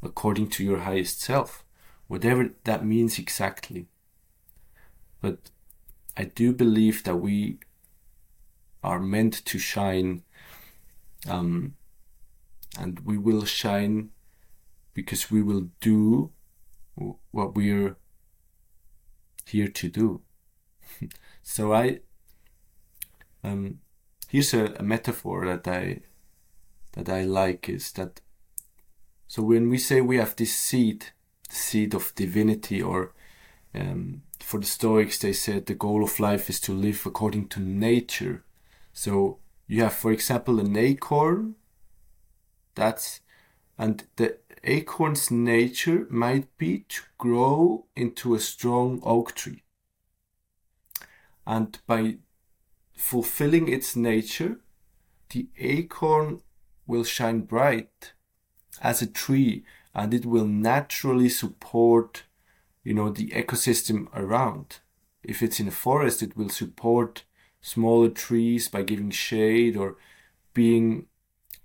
[0.03, 1.63] according to your highest self,
[2.07, 3.87] whatever that means exactly.
[5.21, 5.51] But
[6.17, 7.59] I do believe that we
[8.83, 10.23] are meant to shine,
[11.29, 11.75] um,
[12.77, 14.09] and we will shine
[14.93, 16.31] because we will do
[17.31, 17.95] what we're
[19.45, 20.21] here to do.
[21.43, 21.99] so I,
[23.43, 23.79] um,
[24.31, 25.99] here's a, a metaphor that I
[26.93, 28.21] that I like is that
[29.27, 31.07] so when we say we have this seed,
[31.49, 33.13] the seed of divinity, or
[33.75, 37.59] um, for the Stoics they said the goal of life is to live according to
[37.59, 38.43] nature.
[38.93, 41.55] So you have, for example, an acorn.
[42.75, 43.19] That's
[43.77, 49.63] and the acorn's nature might be to grow into a strong oak tree.
[51.45, 52.17] And by
[53.01, 54.59] fulfilling its nature,
[55.31, 56.41] the acorn
[56.85, 58.13] will shine bright
[58.81, 62.23] as a tree and it will naturally support
[62.83, 64.79] you know the ecosystem around.
[65.23, 67.23] If it's in a forest it will support
[67.59, 69.97] smaller trees by giving shade or
[70.53, 71.07] being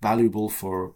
[0.00, 0.94] valuable for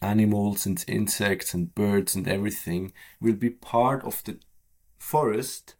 [0.00, 2.92] animals and insects and birds and everything.
[3.20, 4.38] Will be part of the
[4.98, 5.74] forest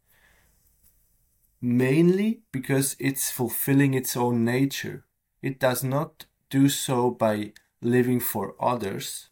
[1.64, 5.04] mainly because it's fulfilling its own nature.
[5.40, 9.30] It does not do so by living for others.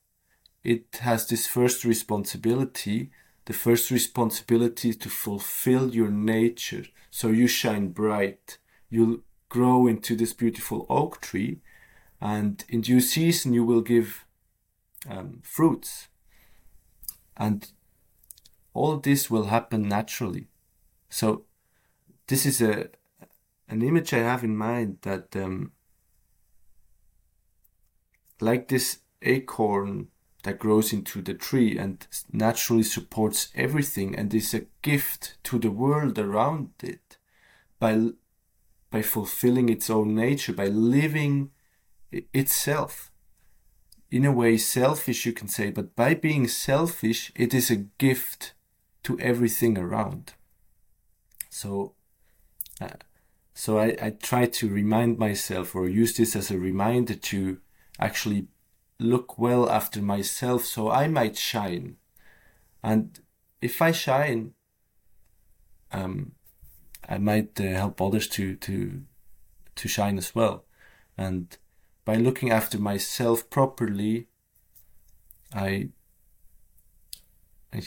[0.64, 3.11] It has this first responsibility.
[3.45, 6.85] The first responsibility to fulfill your nature.
[7.11, 8.59] So you shine bright.
[8.89, 9.20] You'll
[9.51, 11.61] grow into this beautiful oak tree,
[12.20, 14.24] and in due season, you will give
[15.11, 16.09] um, fruits.
[17.37, 17.70] And
[18.72, 20.47] all this will happen naturally.
[21.11, 21.45] So
[22.33, 22.89] this is a
[23.68, 25.72] an image I have in mind that um,
[28.41, 30.09] like this acorn
[30.43, 35.70] that grows into the tree and naturally supports everything and is a gift to the
[35.70, 37.18] world around it
[37.78, 37.93] by
[38.91, 41.51] by fulfilling its own nature by living
[42.33, 43.12] itself.
[44.11, 48.55] In a way selfish you can say but by being selfish it is a gift
[49.03, 50.33] to everything around.
[51.51, 51.95] So
[53.55, 57.59] so I, I try to remind myself or use this as a reminder to
[57.99, 58.47] actually
[58.99, 61.97] look well after myself so I might shine.
[62.83, 63.20] And
[63.61, 64.55] if I shine,
[65.93, 66.33] um,
[67.09, 69.03] I might uh, help others to, to,
[69.76, 70.64] to shine as well.
[71.18, 71.57] And
[72.05, 74.28] by looking after myself properly,
[75.55, 75.91] I,
[77.72, 77.83] I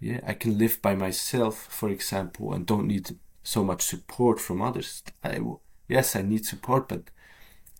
[0.00, 4.60] yeah, I can live by myself, for example, and don't need so much support from
[4.60, 5.02] others.
[5.22, 5.38] I,
[5.86, 7.10] yes, I need support, but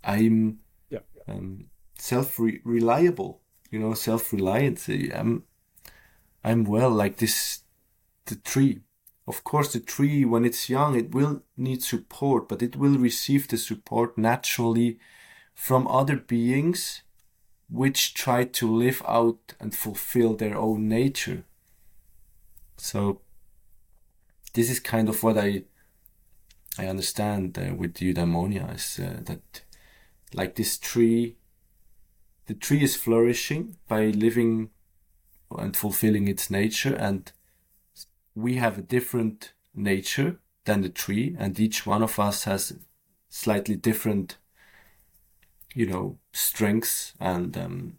[0.05, 0.61] I'm
[0.91, 1.01] yeah.
[1.27, 1.67] um,
[1.99, 3.41] self reliable.
[3.71, 4.87] You know, self reliant.
[4.89, 5.45] I'm
[6.45, 7.63] I'm well like this.
[8.27, 8.81] The tree,
[9.27, 13.49] of course, the tree when it's young, it will need support, but it will receive
[13.49, 14.99] the support naturally
[15.55, 17.03] from other beings,
[17.69, 21.45] which try to live out and fulfill their own nature.
[22.77, 23.21] So
[24.55, 25.65] this is kind of what I
[26.79, 29.63] I understand uh, with eudaimonia is uh, that
[30.33, 31.37] like this tree,
[32.47, 34.71] the tree is flourishing by living
[35.57, 37.31] and fulfilling its nature, and
[38.35, 42.77] we have a different nature than the tree, and each one of us has
[43.29, 44.39] slightly different,
[45.75, 47.99] you know, strengths and um,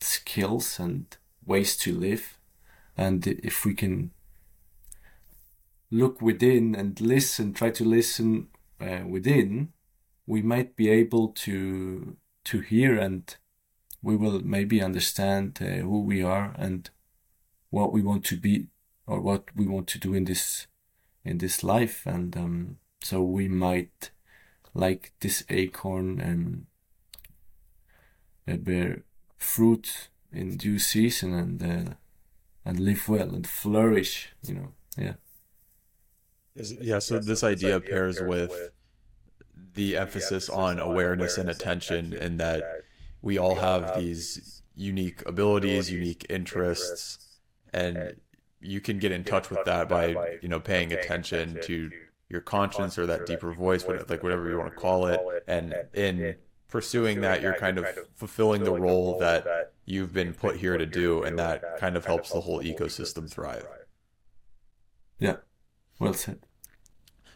[0.00, 2.38] skills and ways to live.
[2.96, 4.10] And if we can
[5.90, 8.48] look within and listen, try to listen
[8.80, 9.72] uh, within,
[10.26, 13.36] we might be able to to hear and
[14.02, 16.90] we will maybe understand uh, who we are and
[17.68, 18.68] what we want to be
[19.06, 20.66] or what we want to do in this
[21.24, 22.06] in this life.
[22.06, 24.10] And um, so we might
[24.74, 26.66] like this acorn and
[28.48, 29.02] uh, bear
[29.36, 31.94] fruit in due season and uh,
[32.64, 35.14] and live well and flourish you know yeah
[36.80, 38.70] yeah so this idea pairs with
[39.74, 42.62] the emphasis on awareness and attention and that
[43.22, 47.38] we all have these unique abilities unique interests
[47.72, 48.16] and
[48.60, 51.90] you can get in touch with that by you know paying attention to
[52.28, 56.36] your conscience or that deeper voice like whatever you want to call it and in
[56.70, 61.22] pursuing that you're kind of fulfilling the role that you've been put here to do
[61.22, 63.66] and that kind of helps the whole ecosystem thrive.
[65.18, 65.36] Yeah.
[65.98, 66.38] Well said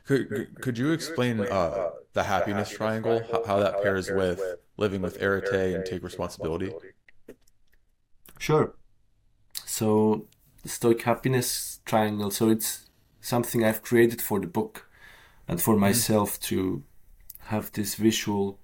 [0.05, 4.41] could, could you explain uh, the happiness triangle how, how that pairs with
[4.77, 6.73] living with arete and take responsibility
[8.39, 8.75] sure
[9.65, 10.27] so
[10.65, 12.91] stoic happiness triangle so it's
[13.21, 14.89] something i've created for the book
[15.49, 15.83] and for mm-hmm.
[15.83, 16.83] myself to
[17.47, 18.59] have this visual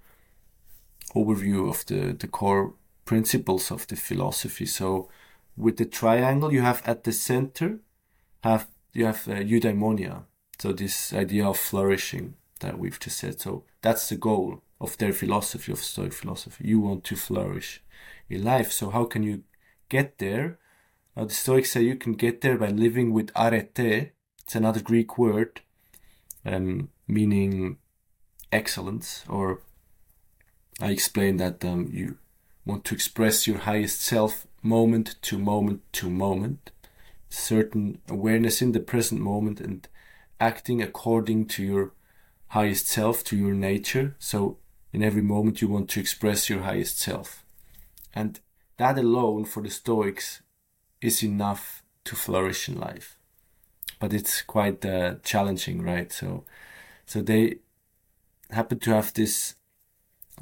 [1.14, 2.74] overview of the, the core
[3.04, 4.66] principles of the philosophy.
[4.66, 5.08] So
[5.56, 7.80] with the triangle, you have at the center,
[8.42, 10.24] have you have uh, eudaimonia.
[10.60, 13.40] So this idea of flourishing that we've just said.
[13.40, 16.68] So that's the goal of their philosophy, of Stoic philosophy.
[16.68, 17.82] You want to flourish
[18.28, 18.70] in life.
[18.70, 19.44] So how can you
[19.88, 20.58] get there?
[21.16, 24.12] The Stoics say you can get there by living with arete.
[24.42, 25.60] It's another Greek word,
[26.44, 27.76] um, meaning
[28.52, 29.60] excellence or
[30.80, 32.16] I explained that um, you
[32.64, 36.70] want to express your highest self moment to moment to moment,
[37.28, 39.86] certain awareness in the present moment and
[40.40, 41.92] acting according to your
[42.48, 44.16] highest self, to your nature.
[44.18, 44.58] So
[44.92, 47.44] in every moment you want to express your highest self.
[48.14, 48.40] And
[48.78, 50.42] that alone for the Stoics
[51.00, 53.16] is enough to flourish in life.
[54.00, 56.10] But it's quite uh, challenging, right?
[56.10, 56.44] So,
[57.06, 57.58] so they
[58.50, 59.54] happen to have this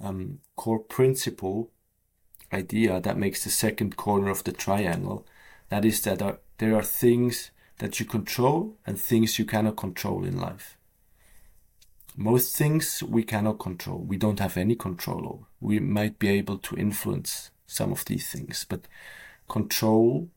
[0.02, 1.70] um, core principle
[2.52, 5.26] idea that makes the second corner of the triangle.
[5.68, 10.24] That is that are, there are things that you control and things you cannot control
[10.24, 10.76] in life.
[12.16, 13.98] Most things we cannot control.
[13.98, 15.44] We don't have any control over.
[15.60, 18.88] We might be able to influence some of these things, but
[19.48, 20.28] control,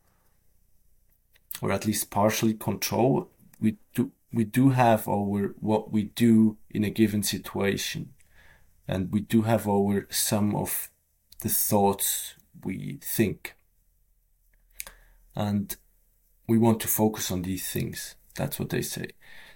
[1.61, 3.29] or at least partially control,
[3.59, 8.13] we do we do have over what we do in a given situation
[8.87, 10.89] and we do have over some of
[11.41, 13.55] the thoughts we think.
[15.35, 15.75] And
[16.51, 18.15] we want to focus on these things.
[18.35, 19.11] That's what they say.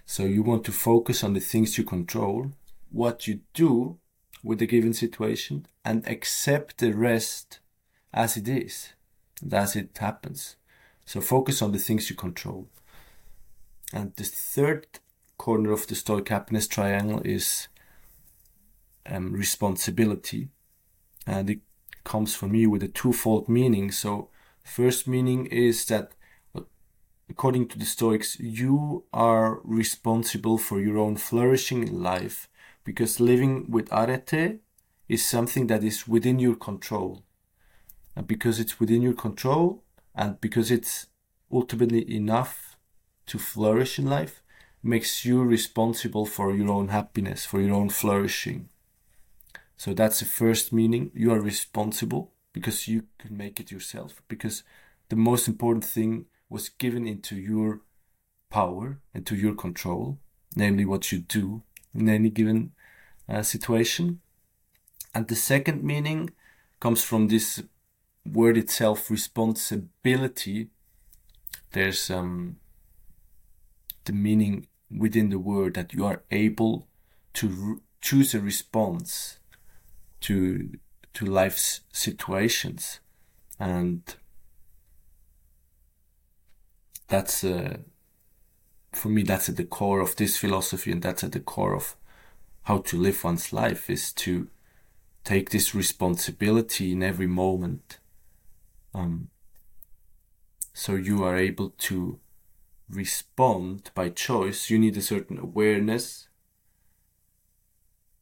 [0.06, 2.52] So you want to focus on the things you control,
[2.90, 3.98] what you do
[4.42, 7.58] with the given situation, and accept the rest
[8.14, 8.94] as it is
[9.42, 10.56] and as it happens.
[11.04, 12.66] So focus on the things you control.
[13.92, 14.86] And the third
[15.36, 17.68] corner of the Stoic happiness triangle is
[19.04, 20.48] um, responsibility.
[21.26, 21.60] And it
[22.04, 23.92] comes for me with a twofold meaning.
[23.92, 24.30] So,
[24.64, 26.15] first meaning is that
[27.28, 32.48] according to the Stoics, you are responsible for your own flourishing in life
[32.84, 34.60] because living with arete
[35.08, 37.22] is something that is within your control.
[38.14, 39.82] And because it's within your control
[40.14, 41.06] and because it's
[41.50, 42.76] ultimately enough
[43.26, 44.42] to flourish in life,
[44.82, 48.68] makes you responsible for your own happiness, for your own flourishing.
[49.76, 51.10] So that's the first meaning.
[51.12, 54.22] You are responsible because you can make it yourself.
[54.28, 54.62] Because
[55.08, 57.80] the most important thing was given into your
[58.50, 60.18] power and to your control,
[60.54, 61.62] namely what you do
[61.94, 62.72] in any given
[63.28, 64.20] uh, situation.
[65.14, 66.30] And the second meaning
[66.80, 67.62] comes from this
[68.24, 70.68] word itself, responsibility.
[71.72, 72.56] There's um,
[74.04, 76.86] the meaning within the word that you are able
[77.34, 79.38] to choose a response
[80.20, 80.70] to
[81.12, 83.00] to life's situations
[83.58, 84.16] and
[87.08, 87.44] that's
[88.92, 91.96] for me that's at the core of this philosophy and that's at the core of
[92.64, 94.48] how to live one's life is to
[95.24, 97.98] take this responsibility in every moment
[98.94, 99.28] um,
[100.72, 102.18] so you are able to
[102.88, 106.28] respond by choice you need a certain awareness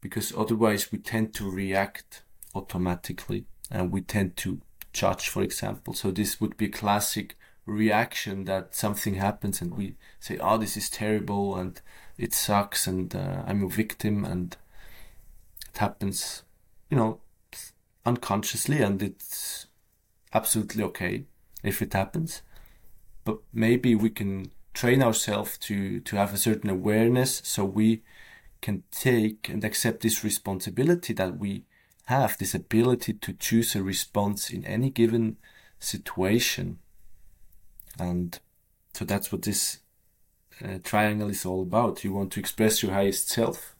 [0.00, 2.22] because otherwise we tend to react
[2.54, 4.60] automatically and we tend to
[4.92, 5.94] judge, for example.
[5.94, 10.76] So this would be a classic reaction that something happens and we say, "Oh, this
[10.76, 11.80] is terrible and
[12.18, 14.56] it sucks and uh, I'm a victim," and
[15.72, 16.42] it happens,
[16.90, 17.20] you know,
[18.04, 19.66] unconsciously, and it's
[20.32, 21.24] absolutely okay
[21.62, 22.42] if it happens.
[23.24, 28.02] But maybe we can train ourselves to to have a certain awareness, so we
[28.60, 31.64] can take and accept this responsibility that we
[32.06, 35.36] have this ability to choose a response in any given
[35.78, 36.78] situation.
[37.98, 38.38] And
[38.92, 39.78] so that's what this
[40.64, 42.04] uh, triangle is all about.
[42.04, 43.76] You want to express your highest self.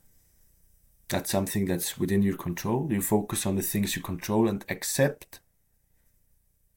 [1.09, 2.89] That's something that's within your control.
[2.91, 5.41] You focus on the things you control and accept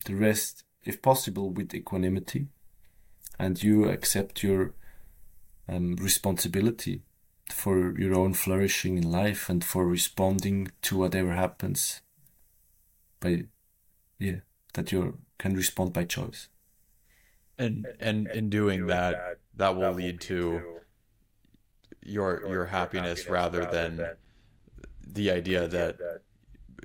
[0.06, 2.48] the rest, if possible, with equanimity.
[3.40, 4.74] And you accept your
[5.70, 7.02] um, responsibility
[7.50, 12.02] for your own flourishing in life and for responding to whatever happens
[13.20, 13.46] by
[14.20, 14.40] yeah
[14.74, 16.50] that you can respond by choice
[17.58, 20.62] and and in doing that that will lead to
[22.04, 24.06] your your happiness rather than
[25.06, 25.98] the idea that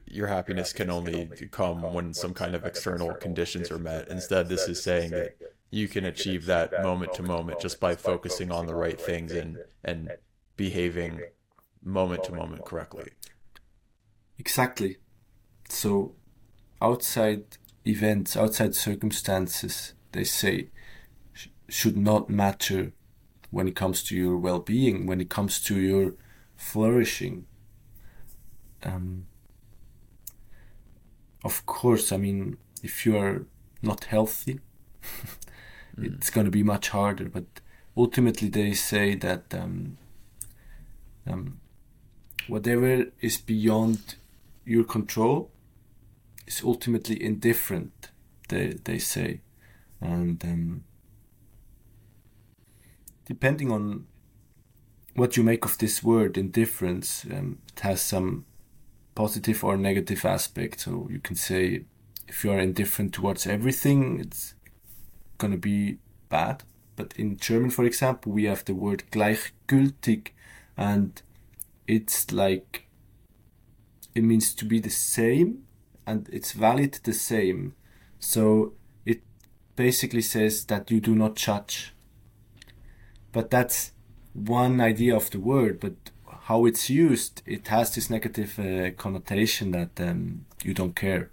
[0.07, 4.69] your happiness can only come when some kind of external conditions are met instead this
[4.69, 5.37] is saying that
[5.71, 9.59] you can achieve that moment to moment just by focusing on the right things and
[9.85, 10.11] and
[10.57, 11.21] behaving
[11.83, 13.11] moment to moment correctly.
[14.39, 14.99] Exactly.
[15.69, 16.15] So,
[16.81, 17.45] outside
[17.87, 20.69] events, outside circumstances, they say,
[21.33, 22.93] sh- should not matter
[23.51, 26.15] when it comes to your well being, when it comes to your
[26.57, 27.47] flourishing.
[28.83, 29.27] Um,
[31.45, 33.47] of course, I mean, if you are
[33.83, 34.61] not healthy,
[35.97, 36.15] mm.
[36.17, 37.29] it's going to be much harder.
[37.29, 37.45] But
[37.97, 39.99] ultimately, they say that um,
[41.27, 41.61] um,
[42.49, 44.17] whatever is beyond
[44.65, 45.51] your control
[46.47, 48.11] is ultimately indifferent,
[48.49, 49.41] they, they say.
[50.03, 50.85] And um,
[53.25, 54.07] depending on
[55.15, 58.45] what you make of this word, indifference, um, it has some
[59.15, 60.81] positive or negative aspect.
[60.81, 61.85] So you can say
[62.27, 64.55] if you are indifferent towards everything, it's
[65.39, 65.99] going to be
[66.29, 66.65] bad.
[66.97, 70.29] But in German, for example, we have the word gleichgültig,
[70.77, 71.23] and
[71.87, 72.87] it's like
[74.15, 75.65] it means to be the same
[76.07, 77.75] and it's valid the same
[78.19, 78.73] so
[79.77, 81.95] basically says that you do not judge.
[83.33, 83.93] But that's
[84.35, 85.93] one idea of the word but
[86.45, 91.31] how it's used it has this negative uh, connotation that um, you don't care.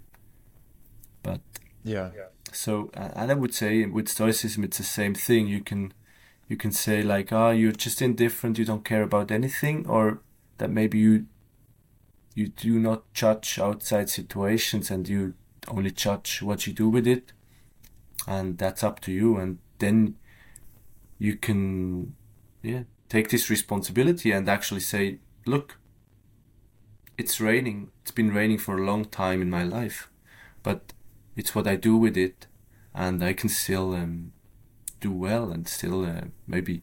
[1.22, 1.40] But
[1.84, 2.10] yeah.
[2.52, 5.46] so and i would say with stoicism it's the same thing.
[5.46, 5.92] You can
[6.48, 10.20] you can say like, ah, oh, you're just indifferent, you don't care about anything, or
[10.58, 11.26] that maybe you
[12.34, 15.34] you do not judge outside situations and you
[15.68, 17.32] only judge what you do with it,
[18.26, 19.36] and that's up to you.
[19.36, 20.16] And then
[21.18, 22.14] you can,
[22.62, 25.78] yeah, take this responsibility and actually say, look,
[27.18, 27.90] it's raining.
[28.02, 30.10] It's been raining for a long time in my life,
[30.62, 30.92] but
[31.36, 32.46] it's what I do with it,
[32.94, 34.32] and I can still um,
[35.00, 36.82] do well and still uh, maybe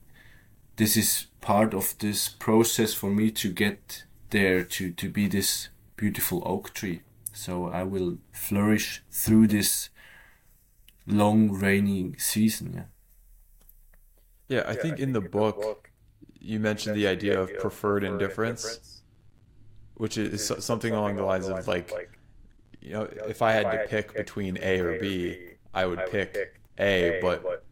[0.76, 5.70] this is part of this process for me to get there to to be this
[5.96, 9.90] beautiful oak tree so i will flourish through this
[11.08, 12.74] long rainy season
[14.50, 15.90] yeah yeah i think in the book
[16.40, 19.02] you mentioned the idea of preferred indifference
[19.96, 21.92] which is something along the lines of like
[22.82, 25.38] you know if i had to pick between a or b
[25.74, 27.64] i would pick a but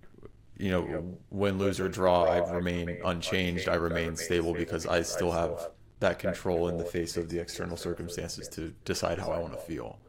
[0.57, 3.67] you know, win, lose, or draw, I remain unchanged.
[3.67, 5.69] I remain stable because I still have
[5.99, 9.59] that control in the face of the external circumstances to decide how I want to
[9.59, 9.99] feel.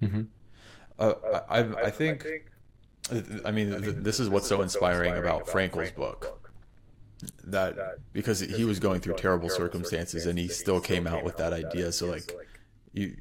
[0.00, 0.22] Mm-hmm.
[1.02, 2.26] Uh, I, I think,
[3.44, 6.38] I mean, this is what's so inspiring about Frankl's book.
[7.44, 7.76] That
[8.12, 11.92] because he was going through terrible circumstances and he still came out with that idea.
[11.92, 12.32] So like,
[12.92, 13.16] you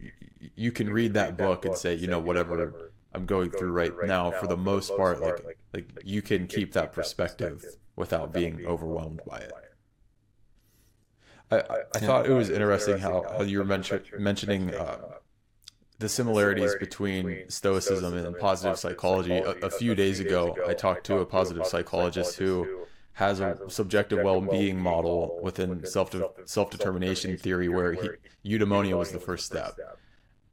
[0.56, 4.32] you can read that book and say, you know, whatever I'm going through right now,
[4.32, 7.64] for the most part, like like you can keep that perspective
[7.96, 9.52] without being overwhelmed by it.
[11.52, 14.98] I, I, I thought it was interesting how, how you were mention, mentioning uh,
[16.02, 19.38] the similarities between Stoicism and positive psychology.
[19.38, 24.24] A, a few days ago, I talked to a positive psychologist who has a subjective
[24.24, 26.14] well-being model within self
[26.45, 28.10] self-determination theory where he,
[28.45, 29.78] eudaimonia was the first step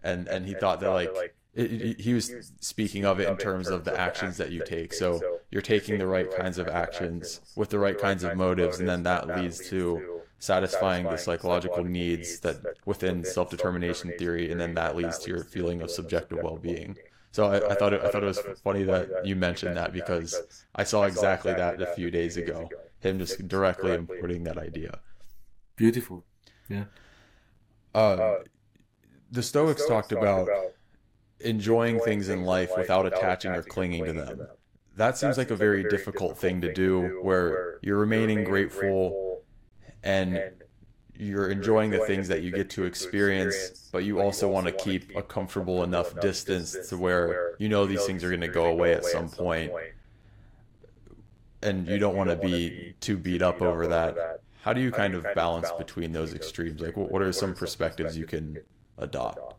[0.03, 3.84] and and he thought that like it, he was speaking of it in terms of
[3.84, 4.92] the actions that you take.
[4.92, 5.20] So
[5.51, 9.03] you're taking the right kinds of actions with the right kinds of motives, and then
[9.05, 15.18] that leads to satisfying the psychological needs that within self-determination theory, and then that leads
[15.18, 16.97] to your feeling of subjective well-being.
[17.30, 20.64] So I, I thought it, I thought it was funny that you mentioned that because
[20.74, 22.68] I saw exactly that a few days ago.
[23.01, 24.99] Him just directly importing that idea.
[25.76, 26.24] Beautiful.
[26.68, 26.84] Yeah.
[27.95, 28.39] Uh,
[29.30, 30.49] the Stoics, talked, about,
[31.41, 34.49] enjoying, things in life without attaching or clinging to them.
[34.97, 39.28] That seems like a very difficult thing to do where you're remaining grateful
[40.03, 40.40] and
[41.14, 45.16] you're enjoying the things that you get to experience, but you also want to keep
[45.16, 48.92] a comfortable enough distance to where you know these things are going to go away
[48.92, 49.72] at some point
[51.62, 54.40] and you don't want to be too beat up over that.
[54.62, 56.80] How do you kind of balance between those extremes?
[56.80, 58.59] Like, what are some perspectives you can
[58.99, 59.55] adopt?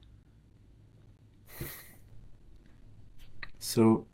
[3.59, 4.07] So,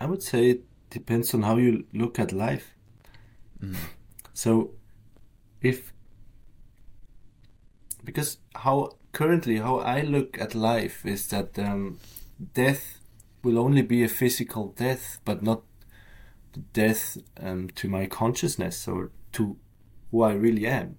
[0.00, 2.74] I would say it depends on how you look at life.
[3.62, 3.76] Mm.
[4.34, 4.72] So,
[5.60, 5.92] if
[8.04, 11.98] because how currently how I look at life is that um,
[12.54, 13.00] death
[13.42, 15.62] will only be a physical death, but not
[16.72, 19.56] death um, to my consciousness or to
[20.10, 20.96] who I really am.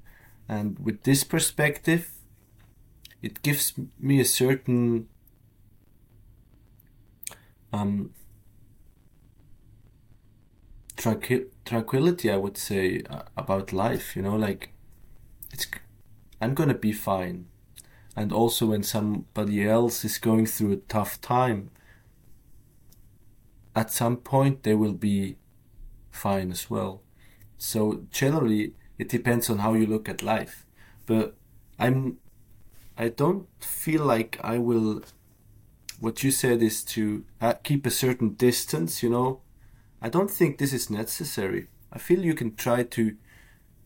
[0.47, 2.11] And with this perspective,
[3.21, 5.07] it gives me a certain
[7.73, 8.13] um,
[10.95, 14.15] tranqui- tranquility, I would say, uh, about life.
[14.15, 14.69] You know, like
[15.53, 15.67] it's
[16.41, 17.45] I'm gonna be fine.
[18.15, 21.69] And also, when somebody else is going through a tough time,
[23.75, 25.37] at some point they will be
[26.11, 27.01] fine as well.
[27.57, 30.65] So generally, it depends on how you look at life.
[31.05, 31.35] But
[31.77, 32.17] I'm,
[32.97, 35.03] I don't feel like I will.
[35.99, 37.25] What you said is to
[37.63, 39.03] keep a certain distance.
[39.03, 39.41] You know,
[40.01, 41.67] I don't think this is necessary.
[41.91, 43.15] I feel you can try to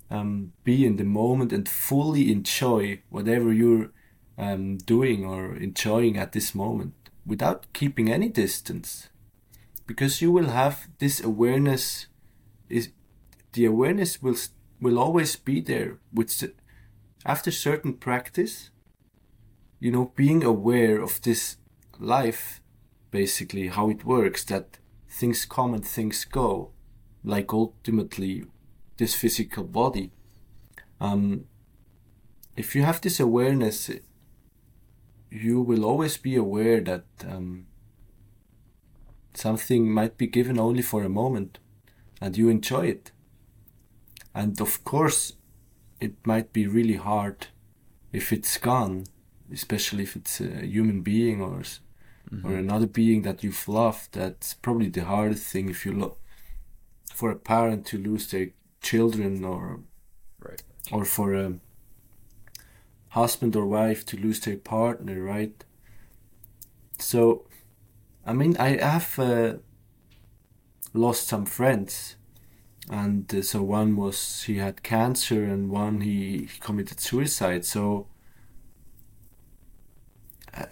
[0.10, 3.92] um, be in the moment and fully enjoy whatever you're
[4.38, 6.94] um, doing or enjoying at this moment
[7.26, 9.10] without keeping any distance
[9.88, 12.08] because you will have this awareness
[12.70, 12.90] is
[13.54, 14.36] the awareness will
[14.82, 16.44] will always be there with
[17.26, 18.70] after certain practice
[19.80, 21.58] you know being aware of this
[22.00, 22.62] life
[23.12, 24.80] basically how it works that
[25.20, 26.72] things come and things go
[27.24, 28.44] like ultimately
[28.98, 30.12] this physical body
[31.00, 31.46] um
[32.56, 33.90] if you have this awareness
[35.34, 37.66] you will always be aware that um,
[39.34, 41.58] something might be given only for a moment
[42.22, 43.12] and you enjoy it.
[44.36, 45.34] And of course,
[46.00, 47.48] it might be really hard
[48.12, 49.06] if it's gone,
[49.52, 51.64] especially if it's a human being or
[52.34, 52.48] mm-hmm.
[52.48, 54.14] or another being that you've loved.
[54.14, 56.20] That's probably the hardest thing if you look
[57.14, 58.50] for a parent to lose their
[58.82, 59.82] children or
[60.40, 60.62] right.
[60.92, 61.54] or for a
[63.10, 65.64] husband or wife to lose their partner, right?
[67.00, 67.46] So,
[68.26, 69.20] I mean, I have.
[69.20, 69.54] Uh,
[70.94, 72.16] lost some friends
[72.90, 78.08] and uh, so one was he had cancer and one he, he committed suicide so
[80.54, 80.66] uh,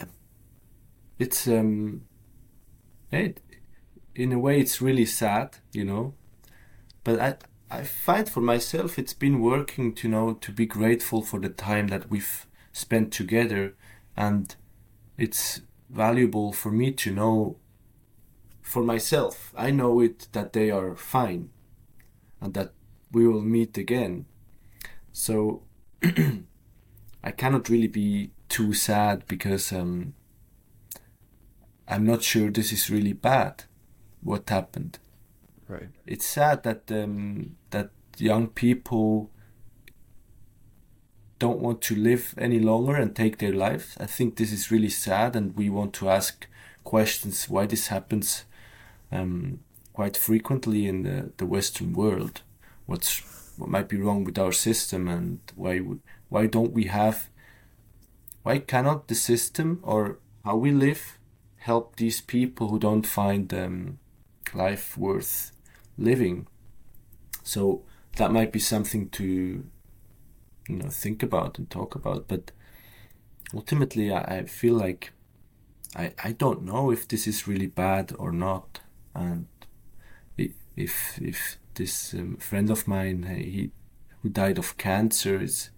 [1.22, 2.02] it's um
[3.12, 3.42] it,
[4.16, 6.14] in a way it's really sad you know
[7.04, 7.36] but i
[7.70, 11.88] i find for myself it's been working to know to be grateful for the time
[11.88, 13.76] that we've spent together
[14.16, 14.56] and
[15.18, 17.58] it's valuable for me to know
[18.72, 21.50] for myself, I know it that they are fine
[22.40, 22.72] and that
[23.12, 24.26] we will meet again.
[25.12, 25.64] So
[27.24, 30.14] I cannot really be too sad because um,
[31.92, 33.66] I'm not sure this is really bad.
[34.24, 34.98] What happened?
[35.68, 35.90] Right.
[36.08, 39.30] It's sad that um, that young people
[41.38, 43.98] don't want to live any longer and take their lives.
[44.00, 46.48] I think this is really sad, and we want to ask
[46.86, 48.46] questions why this happens
[49.12, 49.60] um,
[49.92, 52.42] quite frequently in the, the Western world.
[52.86, 53.20] What's
[53.58, 55.80] what might be wrong with our system, and why
[56.30, 57.28] why don't we have?
[58.44, 61.18] Why cannot the system or how we live
[61.62, 64.00] help these people who don't find um,
[64.54, 65.52] life worth
[65.98, 66.48] living?
[67.44, 67.84] So
[68.18, 69.66] that might be something to
[70.70, 72.28] you know think about and talk about.
[72.28, 72.52] But
[73.54, 75.14] ultimately, I, I feel like
[75.96, 78.80] I, I don't know if this is really bad or not
[79.14, 79.48] and
[80.76, 83.72] if if this um, friend of mine he
[84.22, 85.70] who died of cancer is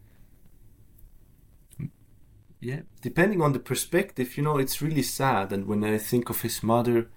[2.64, 2.82] yeah.
[3.02, 6.64] Depending on the perspective you know it's really sad and when i think of his
[6.64, 7.10] mother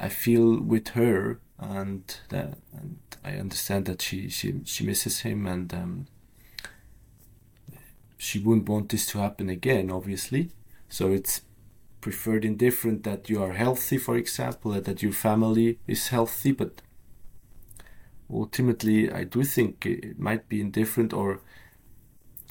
[0.00, 5.46] i feel with her and that and i understand that she she, she misses him
[5.46, 6.06] and um,
[8.22, 10.50] she wouldn't want this to happen again obviously.
[10.88, 11.42] So it's
[12.00, 16.82] preferred indifferent that you are healthy, for example, that your family is healthy, but
[18.30, 21.40] ultimately, I do think it might be indifferent or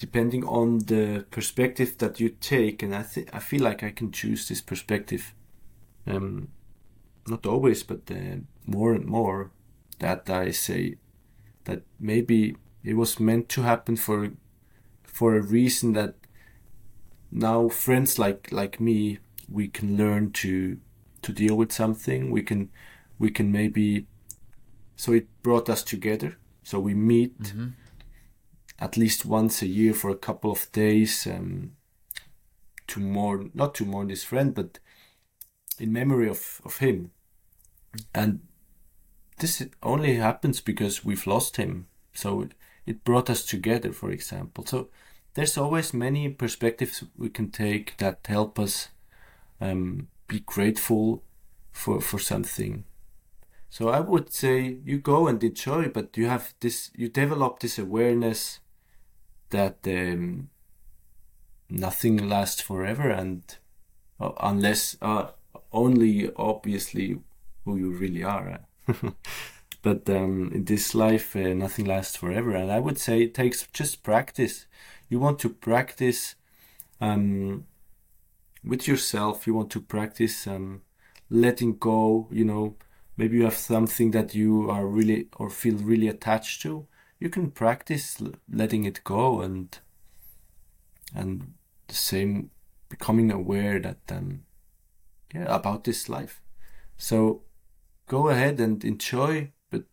[0.01, 4.11] depending on the perspective that you take, and I think I feel like I can
[4.11, 5.35] choose this perspective.
[6.07, 6.47] Um,
[7.27, 9.51] not always, but uh, more and more
[9.99, 10.95] that I say
[11.65, 14.31] that maybe it was meant to happen for
[15.03, 16.15] for a reason that
[17.31, 20.79] now friends like like me we can learn to
[21.21, 22.69] to deal with something we can
[23.19, 24.07] we can maybe
[24.95, 27.67] so it brought us together so we meet mm-hmm.
[28.81, 31.73] At least once a year for a couple of days um,
[32.87, 34.79] to mourn not to mourn this friend but
[35.79, 37.11] in memory of of him.
[38.15, 38.39] And
[39.37, 41.87] this only happens because we've lost him.
[42.13, 42.51] So it,
[42.85, 44.65] it brought us together for example.
[44.65, 44.89] So
[45.35, 48.89] there's always many perspectives we can take that help us
[49.61, 51.23] um, be grateful
[51.71, 52.85] for for something.
[53.69, 57.79] So I would say you go and enjoy, but you have this, you develop this
[57.79, 58.59] awareness
[59.51, 60.49] that um,
[61.69, 63.43] nothing lasts forever, and
[64.19, 65.27] uh, unless uh,
[65.71, 67.19] only obviously
[67.65, 68.59] who you really are.
[69.81, 73.67] but um, in this life, uh, nothing lasts forever, and I would say it takes
[73.67, 74.65] just practice.
[75.09, 76.35] You want to practice
[76.99, 77.65] um,
[78.63, 79.47] with yourself.
[79.47, 80.81] You want to practice um,
[81.29, 82.75] letting go you know.
[83.17, 86.87] Maybe you have something that you are really or feel really attached to
[87.21, 89.79] you can practice letting it go and
[91.15, 91.53] and
[91.87, 92.49] the same
[92.89, 94.43] becoming aware that um
[95.33, 96.41] yeah about this life
[96.97, 97.43] so
[98.07, 99.85] go ahead and enjoy but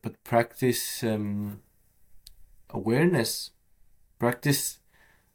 [0.00, 1.60] but practice um
[2.70, 3.50] awareness
[4.18, 4.78] practice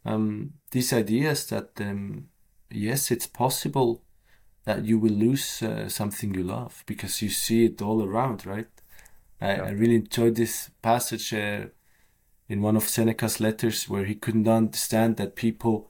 [0.08, 2.30] um, these ideas that um,
[2.72, 4.04] yes, it's possible
[4.64, 8.68] that you will lose uh, something you love because you see it all around, right?
[9.42, 9.64] I, yeah.
[9.64, 11.68] I really enjoyed this passage uh,
[12.50, 15.90] in one of Seneca's letters where he couldn't understand that people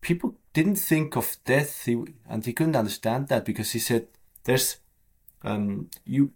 [0.00, 4.08] people didn't think of death, he, and he couldn't understand that because he said,
[4.44, 4.78] "There's
[5.42, 6.32] um, you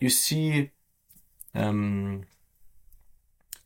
[0.00, 0.70] you see."
[1.54, 2.24] Um,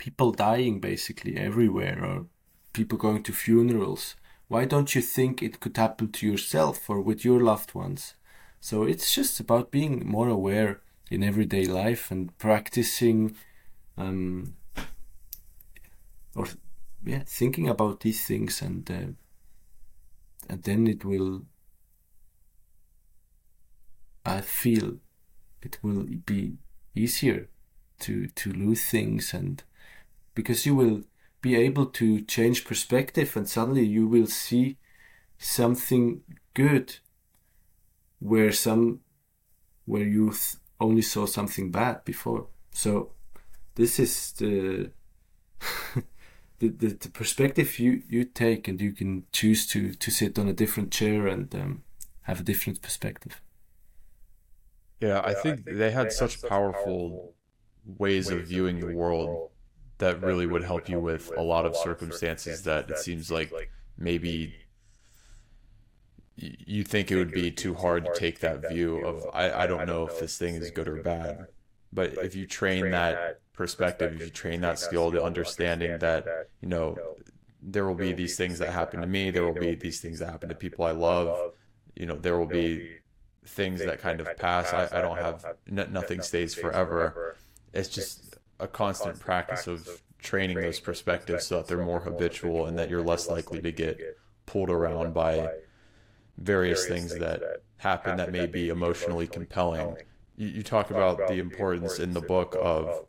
[0.03, 2.27] people dying basically everywhere or
[2.73, 4.17] people going to funerals.
[4.49, 8.15] Why don't you think it could happen to yourself or with your loved ones?
[8.59, 10.81] So it's just about being more aware
[11.13, 13.37] in everyday life and practicing
[13.99, 14.55] um,
[16.35, 16.47] or
[17.05, 19.13] yeah, thinking about these things and uh,
[20.49, 21.43] and then it will
[24.25, 24.97] I feel
[25.61, 26.55] it will be
[26.95, 27.49] easier
[28.01, 29.63] to to lose things and
[30.35, 31.03] because you will
[31.43, 34.79] be able to change perspective and suddenly you will see
[35.37, 36.23] something
[36.55, 36.97] good
[38.19, 39.01] where some
[39.85, 42.47] where you th- only saw something bad before.
[42.73, 43.13] So
[43.75, 44.91] this is the
[46.59, 50.49] the, the, the, perspective you you take and you can choose to to sit on
[50.49, 51.83] a different chair and um,
[52.23, 53.41] have a different perspective.
[55.01, 57.35] Yeah, I, think I think they had they such had powerful, powerful
[57.99, 59.51] ways of viewing the world
[59.99, 63.53] that really would help you with a lot of circumstances that it seems like
[63.99, 64.55] maybe
[66.37, 69.87] you think it would be too hard to take that view of I, I don't
[69.87, 71.47] know if this thing is good or bad.
[71.93, 76.27] but if you train that perspective if you train that skill the understanding that
[76.61, 76.97] you know
[77.61, 80.31] there will be these things that happen to me there will be these things that
[80.31, 81.53] happen to people i love.
[81.95, 82.97] you know there will be
[83.45, 84.73] things that kind of pass.
[84.73, 87.37] i, I don't have nothing stays forever.
[87.73, 89.87] it's just a constant practice of
[90.19, 94.01] training those perspectives so that they're more habitual and that you're less likely to get
[94.47, 95.49] pulled around by
[96.39, 99.97] various things that happen that may be emotionally compelling.
[100.37, 103.07] You, you talk about the importance in the book of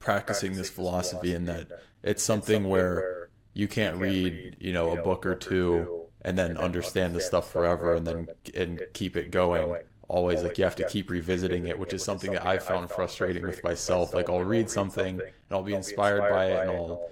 [0.00, 1.68] practicing this philosophy and that
[2.02, 7.14] it's something where you can't read, you know, a book or two and then understand
[7.14, 9.76] the stuff forever and then and keep it going.
[10.08, 13.42] always like you have to keep revisiting it, which is something that I found frustrating
[13.42, 14.12] with myself.
[14.12, 17.10] Like I'll read something and I'll be inspired by it and I'll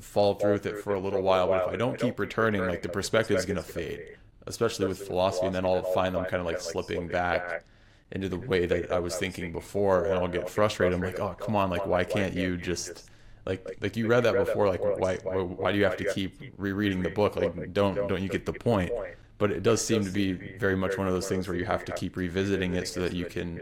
[0.00, 2.82] fall through with it for a little while, but if I don't keep returning, like
[2.82, 4.16] the perspective is gonna fade,
[4.46, 7.64] especially with philosophy, and then I'll find them kind of like slipping back
[8.12, 10.94] into the way that I was thinking before, and I'll get frustrated.
[10.94, 13.10] I'm like, oh come on, like why can't you just
[13.46, 17.02] like like you read that before like why why, do you have to keep rereading
[17.02, 18.92] the book like don't don't you get the point
[19.40, 21.82] but it does seem to be very much one of those things where you have
[21.86, 23.58] to keep revisiting it so that you can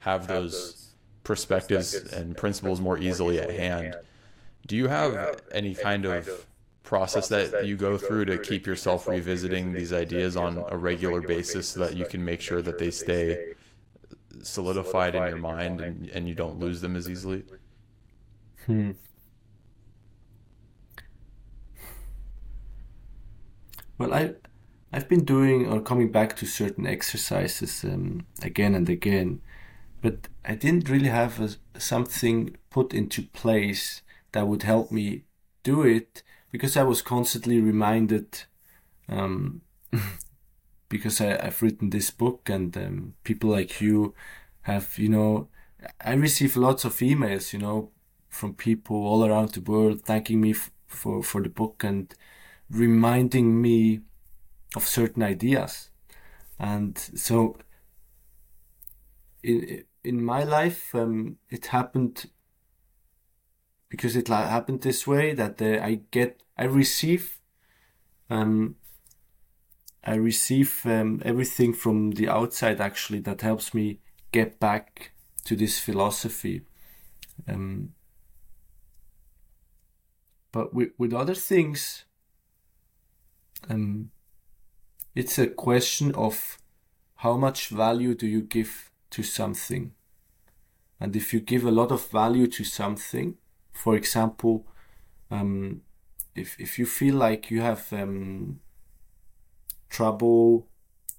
[0.00, 0.84] have those
[1.24, 3.96] perspectives and principles more easily at hand.
[4.66, 6.46] Do you have any kind of
[6.94, 11.64] process that you go through to keep yourself revisiting these ideas on a regular basis
[11.70, 13.54] so that you can make sure that they stay
[14.42, 17.42] solidified in your mind and, and you don't lose them as easily?
[18.66, 18.92] Hmm.
[23.98, 24.34] Well, I
[24.92, 29.42] I've been doing or coming back to certain exercises um, again and again,
[30.00, 35.24] but I didn't really have a, something put into place that would help me
[35.64, 36.22] do it
[36.54, 38.44] because I was constantly reminded.
[39.08, 39.62] Um,
[40.88, 44.14] because I, have written this book and um, people like you
[44.62, 45.48] have, you know,
[46.00, 47.90] I receive lots of emails, you know,
[48.28, 52.14] from people all around the world thanking me f- for, for the book and
[52.70, 54.02] reminding me
[54.76, 55.90] of certain ideas.
[56.56, 57.56] And so
[59.42, 62.30] in, in my life, um, it happened
[63.88, 67.38] because it happened this way that uh, I get, I receive,
[68.30, 68.76] um,
[70.04, 73.98] I receive um, everything from the outside actually that helps me
[74.32, 75.12] get back
[75.44, 76.62] to this philosophy.
[77.48, 77.94] Um,
[80.52, 82.04] but with, with other things,
[83.68, 84.10] um,
[85.14, 86.58] it's a question of
[87.16, 89.92] how much value do you give to something.
[91.00, 93.36] And if you give a lot of value to something,
[93.72, 94.66] for example,
[95.30, 95.82] um,
[96.34, 98.60] if, if you feel like you have um,
[99.88, 100.68] trouble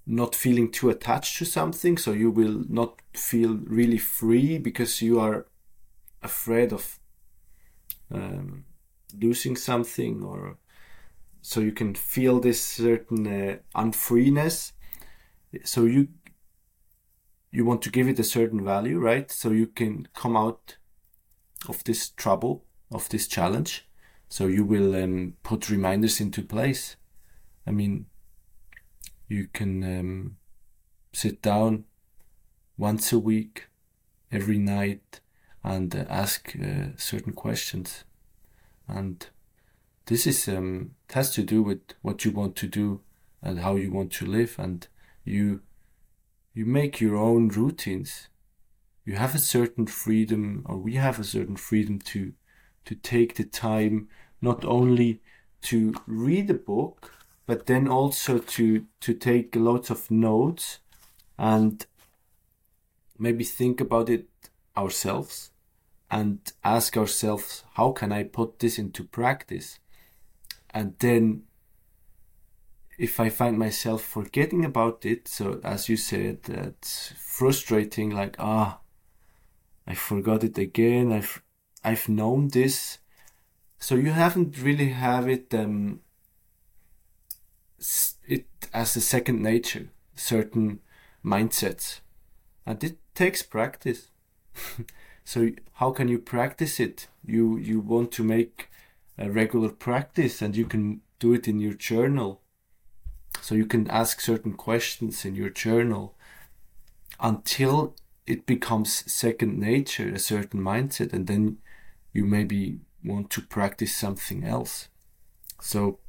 [0.05, 5.19] not feeling too attached to something, so you will not feel really free because you
[5.19, 5.47] are
[6.21, 6.99] afraid of
[8.11, 8.65] um,
[9.19, 10.57] losing something, or
[11.41, 14.73] so you can feel this certain uh, unfreeness.
[15.63, 16.09] So you
[17.51, 19.31] you want to give it a certain value, right?
[19.31, 20.77] So you can come out
[21.69, 23.87] of this trouble, of this challenge.
[24.27, 26.95] So you will um, put reminders into place.
[27.67, 28.05] I mean,
[29.27, 30.37] you can um,
[31.13, 31.85] sit down
[32.77, 33.67] once a week,
[34.31, 35.21] every night,
[35.63, 38.03] and uh, ask uh, certain questions.
[38.87, 39.25] And
[40.05, 43.01] this is um, has to do with what you want to do
[43.41, 44.87] and how you want to live, and
[45.23, 45.61] you
[46.53, 48.29] you make your own routines.
[49.05, 52.33] You have a certain freedom, or we have a certain freedom to
[52.85, 54.07] to take the time
[54.41, 55.21] not only
[55.61, 57.11] to read a book
[57.45, 60.79] but then also to to take lots of notes
[61.37, 61.85] and
[63.17, 64.27] maybe think about it
[64.77, 65.51] ourselves
[66.09, 69.79] and ask ourselves how can i put this into practice?
[70.69, 71.43] And then
[72.97, 78.79] if i find myself forgetting about it so as you said that's frustrating like ah
[79.87, 81.11] i forgot it again.
[81.11, 81.41] I've
[81.85, 82.99] i've known this
[83.79, 85.99] so you haven't really have it um,
[88.27, 90.79] it as a second nature, certain
[91.23, 91.99] mindsets.
[92.65, 94.09] And it takes practice.
[95.23, 97.07] so how can you practice it?
[97.23, 98.69] You you want to make
[99.17, 102.41] a regular practice and you can do it in your journal.
[103.41, 106.15] So you can ask certain questions in your journal
[107.19, 111.57] until it becomes second nature, a certain mindset, and then
[112.15, 114.87] you maybe want to practice something else.
[115.59, 115.99] So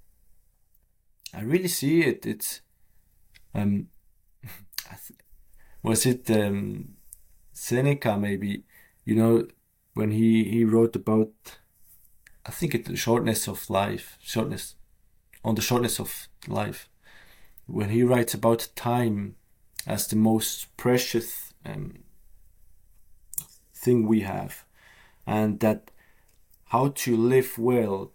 [1.35, 2.25] I really see it.
[2.25, 2.61] It's
[3.53, 3.89] um,
[5.83, 6.95] was it um,
[7.53, 8.63] Seneca maybe?
[9.05, 9.49] You know,
[9.95, 11.33] when he he wrote about,
[12.47, 14.77] I think it the shortness of life, shortness,
[15.45, 16.89] on the shortness of life,
[17.67, 19.35] when he writes about time
[19.89, 22.05] as the most precious um,
[23.75, 24.65] thing we have,
[25.27, 25.91] and that
[26.67, 28.13] how to live well.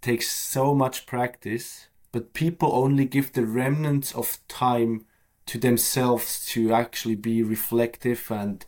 [0.00, 5.04] Takes so much practice but people only give the remnants of time
[5.46, 8.64] to themselves to actually be reflective and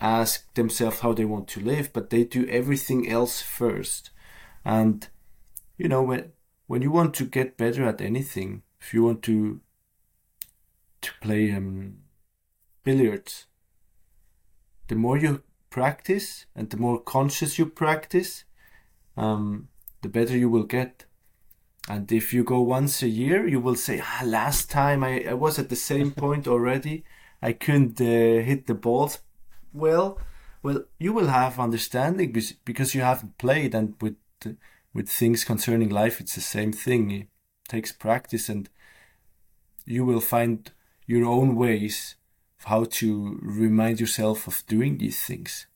[0.00, 4.10] ask themselves how they want to live but they do everything else first.
[4.66, 5.08] And
[5.78, 6.32] you know when
[6.66, 9.60] when you want to get better at anything if you want to
[11.00, 12.00] to play um,
[12.84, 13.46] billiards
[14.88, 18.44] the more you practice and the more conscious you practice
[19.16, 19.68] um,
[20.02, 21.06] the better you will get
[21.88, 25.34] and if you go once a year, you will say, ah, last time I, I
[25.34, 27.04] was at the same point already.
[27.42, 29.18] I couldn't uh, hit the balls
[29.72, 30.20] well.
[30.62, 32.32] Well, you will have understanding
[32.64, 34.16] because you haven't played, and with
[34.92, 37.10] with things concerning life, it's the same thing.
[37.10, 37.28] It
[37.68, 38.68] takes practice, and
[39.86, 40.70] you will find
[41.06, 42.16] your own ways
[42.64, 45.66] how to remind yourself of doing these things.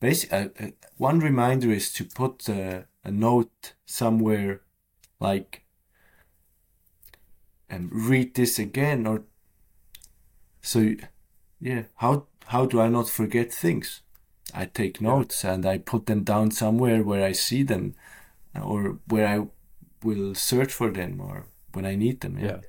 [0.00, 4.62] Basically, uh, uh, one reminder is to put uh, a note somewhere
[5.20, 5.62] like
[7.70, 9.22] and read this again or
[10.60, 10.94] so
[11.60, 14.02] yeah how how do i not forget things
[14.52, 17.94] i take notes and i put them down somewhere where i see them
[18.60, 19.46] or where i
[20.02, 22.38] will search for them or when I need them.
[22.38, 22.46] Yeah.
[22.46, 22.60] yeah.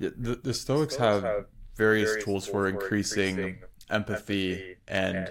[0.00, 1.46] Yeah the, the Stoics, Stoics have, have
[1.76, 5.26] various, various tools for increasing, increasing empathy and, and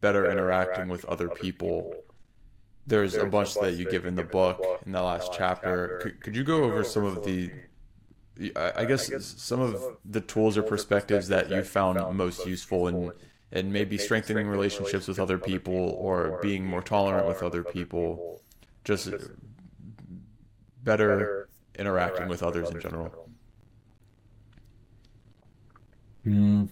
[0.00, 1.82] better, better interacting with other people.
[1.82, 1.94] people.
[2.86, 6.00] There's, There's, a bunch, that you give in the book, book in the last chapter.
[6.02, 7.50] Could, could you go over some of the
[8.56, 13.12] I guess, some of the tools or perspectives that you found most useful in
[13.50, 18.42] and maybe strengthening relationships with other people or being more tolerant with other people,
[18.84, 19.10] just
[20.84, 21.48] better
[21.78, 23.27] interacting with others in general.
[26.28, 26.68] Mm.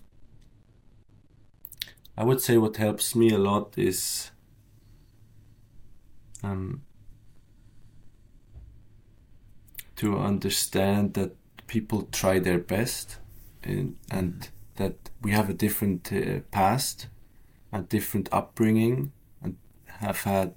[2.18, 4.30] I would say what helps me a lot is
[6.42, 6.82] um,
[9.96, 11.34] to understand that
[11.66, 13.16] people try their best
[13.62, 17.08] and, and that we have a different uh, past
[17.72, 19.10] a different upbringing
[19.42, 20.54] and have had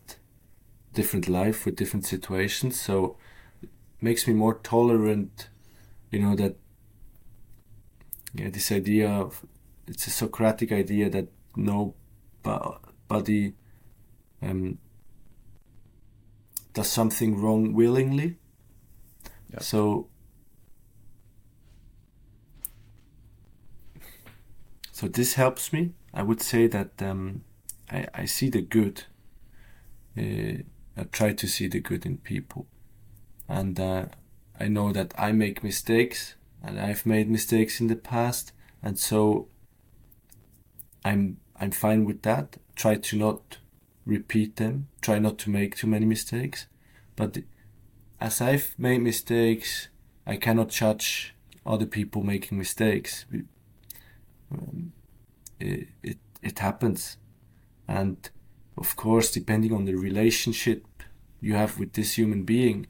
[0.94, 3.18] different life with different situations so
[3.64, 3.70] it
[4.02, 5.50] makes me more tolerant
[6.12, 6.56] you know that
[8.34, 9.46] yeah this idea of
[9.88, 13.54] it's a socratic idea that nobody
[14.42, 14.78] um,
[16.74, 18.38] does something wrong willingly
[19.52, 19.64] yep.
[19.64, 20.10] so
[25.00, 25.94] So this helps me.
[26.14, 27.46] I would say that um,
[27.90, 29.06] I, I see the good.
[30.18, 30.64] Uh,
[30.98, 32.68] I try to see the good in people,
[33.48, 34.08] and uh,
[34.60, 38.52] I know that I make mistakes, and I've made mistakes in the past,
[38.82, 39.48] and so
[41.04, 42.58] I'm I'm fine with that.
[42.76, 43.58] Try to not
[44.06, 44.88] repeat them.
[45.02, 46.68] Try not to make too many mistakes,
[47.16, 47.38] but
[48.20, 49.90] as I've made mistakes,
[50.26, 51.36] I cannot judge
[51.66, 53.26] other people making mistakes
[55.60, 57.18] it, it, it happens.
[57.88, 58.30] And
[58.78, 60.86] of course, depending on the relationship
[61.42, 62.88] you have with this human being,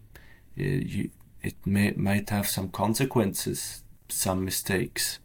[0.59, 1.11] uh, you,
[1.41, 5.19] it may, might have some consequences, some mistakes.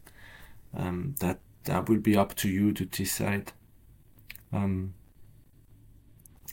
[0.73, 3.53] Um, that that will be up to you to decide.
[4.51, 4.93] Um,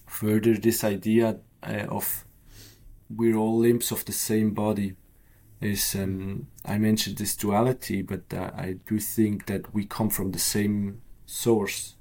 [0.06, 2.24] further, this idea uh, of
[3.14, 4.94] we're all limbs of the same body
[5.60, 10.32] is um, I mentioned this duality, but uh, I do think that we come from
[10.32, 11.94] the same source.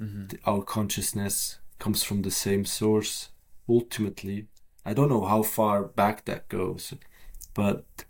[0.00, 0.36] Mm-hmm.
[0.44, 3.28] Our consciousness comes from the same source.
[3.68, 4.46] Ultimately,
[4.84, 6.94] I don't know how far back that goes,
[7.54, 8.04] but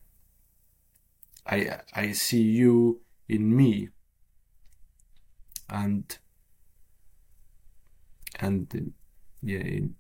[1.47, 3.91] I I see you in me,
[5.69, 6.19] and
[8.41, 8.93] and
[9.43, 9.95] yeah, in,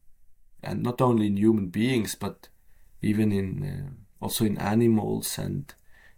[0.62, 2.48] and not only in human beings, but
[3.02, 5.74] even in uh, also in animals and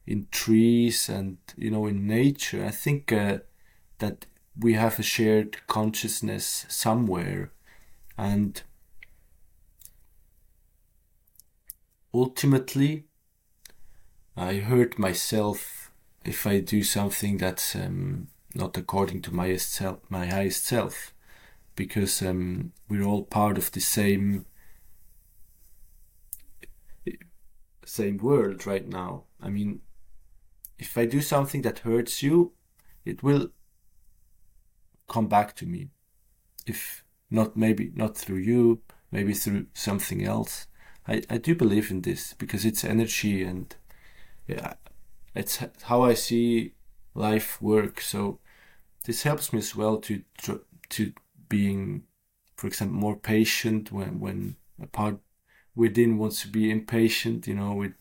[0.06, 2.64] in trees and you know in nature.
[2.64, 3.38] I think uh,
[3.98, 4.26] that
[4.58, 7.50] we have a shared consciousness somewhere
[8.16, 8.62] and
[12.14, 13.04] ultimately
[14.36, 15.90] i hurt myself
[16.24, 21.12] if i do something that's um, not according to my self my highest self
[21.76, 24.46] because um, we're all part of the same
[27.86, 29.24] same world right now.
[29.40, 29.80] I mean,
[30.78, 32.52] if I do something that hurts you,
[33.04, 33.50] it will
[35.08, 35.90] come back to me.
[36.66, 38.80] If not, maybe not through you,
[39.10, 40.66] maybe through something else.
[41.06, 43.74] I, I do believe in this because it's energy and
[44.46, 44.74] yeah,
[45.34, 46.72] it's how I see
[47.14, 48.00] life work.
[48.00, 48.38] So
[49.04, 50.22] this helps me as well to
[50.90, 51.12] to
[51.48, 52.04] being,
[52.56, 55.18] for example, more patient when when a part
[55.76, 57.94] within wants to be impatient, you know, with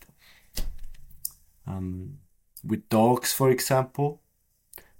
[1.67, 2.19] um,
[2.63, 4.21] with dogs, for example.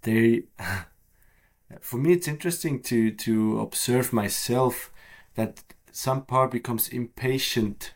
[0.01, 0.43] They,
[1.81, 4.91] for me, it's interesting to to observe myself
[5.35, 5.63] that
[5.93, 7.93] some part becomes impatient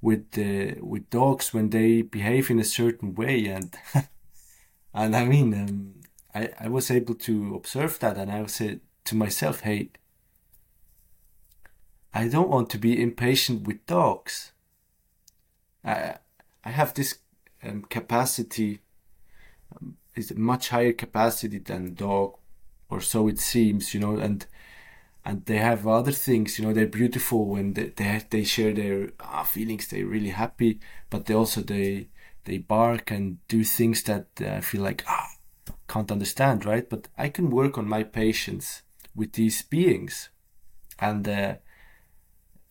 [0.00, 3.74] with the with dogs when they behave in a certain way, and
[4.94, 5.94] and I mean, um,
[6.34, 9.90] I I was able to observe that, and I said to myself, hey
[12.14, 14.52] I don't want to be impatient with dogs.
[15.84, 16.18] I
[16.62, 17.18] I have this
[17.62, 18.80] um, capacity,
[19.74, 22.36] um, is a much higher capacity than dog,
[22.88, 24.46] or so it seems, you know, and
[25.24, 29.10] and they have other things, you know, they're beautiful when they they, they share their
[29.20, 29.88] uh, feelings.
[29.88, 30.80] They're really happy,
[31.10, 32.08] but they also they
[32.44, 35.28] they bark and do things that uh, I feel like ah
[35.88, 36.88] can't understand, right?
[36.88, 38.82] But I can work on my patience
[39.14, 40.30] with these beings,
[40.98, 41.28] and.
[41.28, 41.54] Uh,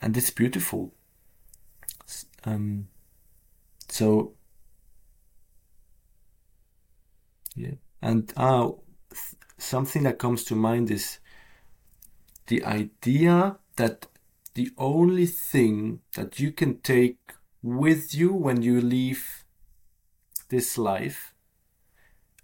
[0.02, 0.94] and it's beautiful.
[2.46, 2.88] Um,
[3.90, 4.34] so
[7.56, 8.70] yeah, and uh,
[9.58, 11.20] something that comes to mind is
[12.48, 14.08] the idea that
[14.54, 17.18] the only thing that you can take
[17.62, 19.46] with you when you leave
[20.50, 21.34] this life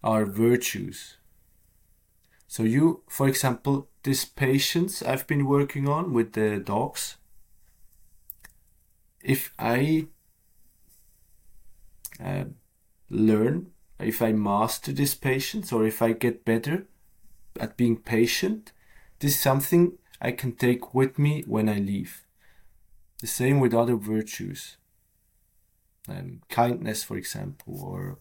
[0.03, 1.17] are virtues.
[2.47, 7.17] So you, for example, this patience I've been working on with the dogs,
[9.21, 10.07] if I
[12.23, 12.45] uh,
[13.09, 16.87] learn, if I master this patience, or if I get better
[17.59, 18.71] at being patient,
[19.19, 22.25] this is something I can take with me when I leave.
[23.21, 24.77] The same with other virtues.
[26.07, 28.19] Um, kindness, for example, or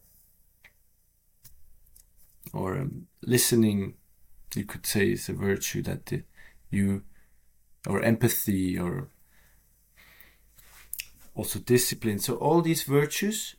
[2.53, 3.95] or um, listening
[4.55, 6.11] you could say is a virtue that
[6.71, 7.03] you
[7.87, 9.09] or empathy or
[11.35, 13.57] also discipline so all these virtues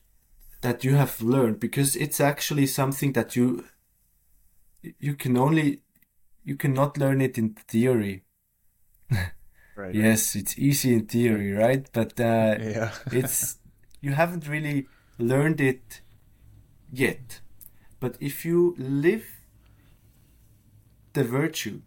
[0.62, 3.64] that you have learned because it's actually something that you
[5.00, 5.82] you can only
[6.44, 8.24] you cannot learn it in theory.
[9.76, 9.96] Right.
[9.96, 11.90] Yes it's easy in theory right?
[11.94, 12.92] But uh, yeah.
[13.14, 13.60] it's
[14.02, 14.88] you haven't really
[15.18, 16.02] learned it
[16.92, 17.40] yet.
[18.02, 19.26] But if you live
[21.14, 21.80] the virtue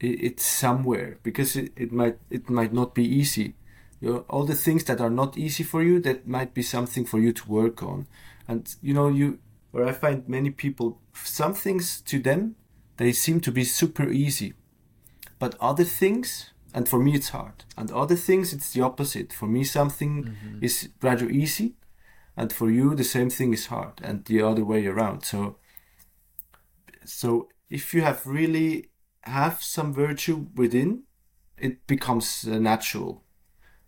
[0.00, 3.54] it's somewhere because it, it might it might not be easy.
[4.00, 7.04] You know, all the things that are not easy for you that might be something
[7.04, 8.08] for you to work on.
[8.48, 9.38] And you know you
[9.74, 12.54] where i find many people some things to them
[12.96, 14.54] they seem to be super easy
[15.38, 19.46] but other things and for me it's hard and other things it's the opposite for
[19.46, 20.64] me something mm-hmm.
[20.64, 21.74] is rather easy
[22.36, 25.56] and for you the same thing is hard and the other way around so
[27.04, 28.90] so if you have really
[29.22, 31.02] have some virtue within,
[31.58, 33.22] it becomes uh, natural.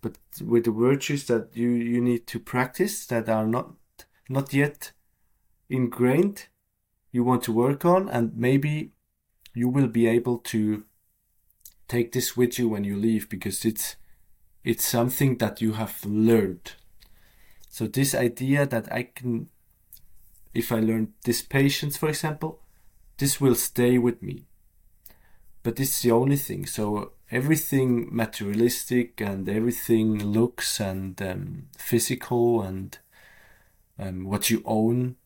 [0.01, 3.73] But with the virtues that you, you need to practice that are not
[4.29, 4.93] not yet
[5.69, 6.49] ingrained,
[7.13, 8.93] you want to work on, and maybe
[9.57, 10.85] you will be able to
[11.89, 13.97] take this with you when you leave because it's
[14.63, 16.73] it's something that you have learned.
[17.71, 19.49] So this idea that I can,
[20.53, 22.61] if I learn this patience, for example,
[23.17, 24.45] this will stay with me.
[25.63, 26.67] But it's the only thing.
[26.67, 32.99] So everything materialistic and everything looks and um, physical and
[33.99, 35.17] um, what you own.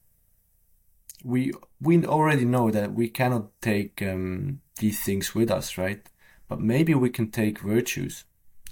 [1.24, 6.08] We we already know that we cannot take um, these things with us, right?
[6.48, 8.24] But maybe we can take virtues.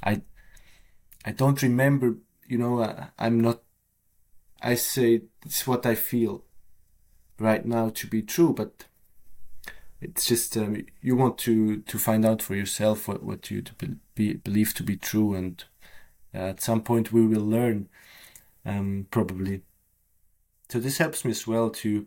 [0.02, 0.22] I
[1.24, 2.16] I don't remember.
[2.46, 3.62] You know, I, I'm not.
[4.62, 6.44] I say it's what I feel
[7.38, 8.86] right now to be true, but
[10.00, 13.62] it's just um, you want to to find out for yourself what what you
[14.14, 15.64] be, believe to be true and
[16.34, 17.88] uh, at some point we will learn
[18.64, 19.62] um, probably
[20.68, 22.06] so this helps me as well to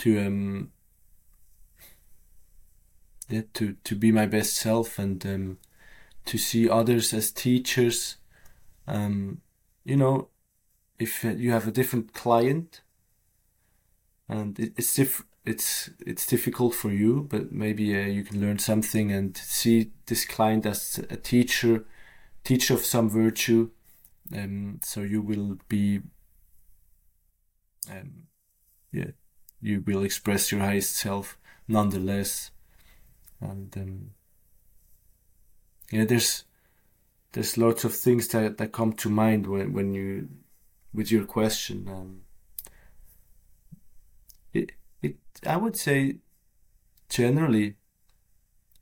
[0.00, 0.72] to um
[3.28, 5.58] yeah, to to be my best self and um,
[6.26, 8.16] to see others as teachers
[8.86, 9.40] um
[9.84, 10.28] you know
[10.98, 12.82] if you have a different client
[14.28, 18.58] and it, it's different it's it's difficult for you, but maybe uh, you can learn
[18.58, 21.84] something and see this client as a teacher,
[22.44, 23.70] teacher of some virtue.
[24.36, 26.00] Um, so you will be,
[27.90, 28.28] um,
[28.92, 29.10] yeah,
[29.60, 31.38] you will express your highest self
[31.68, 32.50] nonetheless,
[33.40, 34.10] and um,
[35.90, 36.44] yeah, there's
[37.32, 40.28] there's lots of things that that come to mind when when you
[40.92, 41.88] with your question.
[41.88, 42.20] Um,
[44.52, 44.72] it,
[45.02, 45.16] it
[45.46, 46.16] I would say
[47.08, 47.76] generally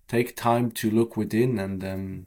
[0.07, 2.27] take time to look within and um,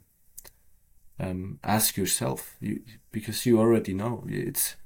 [1.18, 4.76] um, ask yourself you, because you already know it's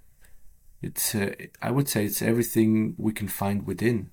[0.83, 4.11] it's uh, I would say it's everything we can find within.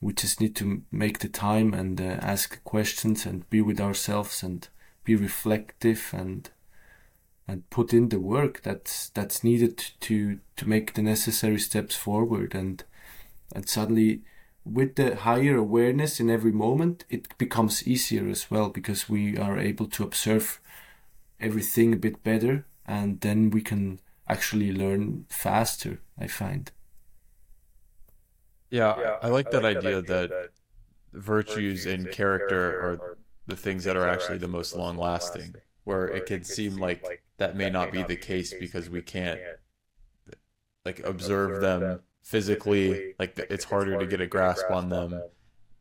[0.00, 4.42] We just need to make the time and uh, ask questions and be with ourselves
[4.42, 4.68] and
[5.04, 6.50] be reflective and
[7.48, 12.54] and put in the work that's that's needed to to make the necessary steps forward
[12.54, 12.84] and
[13.54, 14.22] and suddenly
[14.64, 19.58] with the higher awareness in every moment it becomes easier as well because we are
[19.58, 20.60] able to observe
[21.38, 26.72] everything a bit better and then we can actually learn faster i find.
[28.70, 30.50] Yeah, yeah i like, I like idea that, idea that
[31.12, 33.16] virtues and character are
[33.46, 35.54] the things that are actually the most long lasting
[35.84, 39.40] where it can seem like that may not be the case because we can't
[40.84, 45.22] like observe them physically like it's harder to get a grasp on them.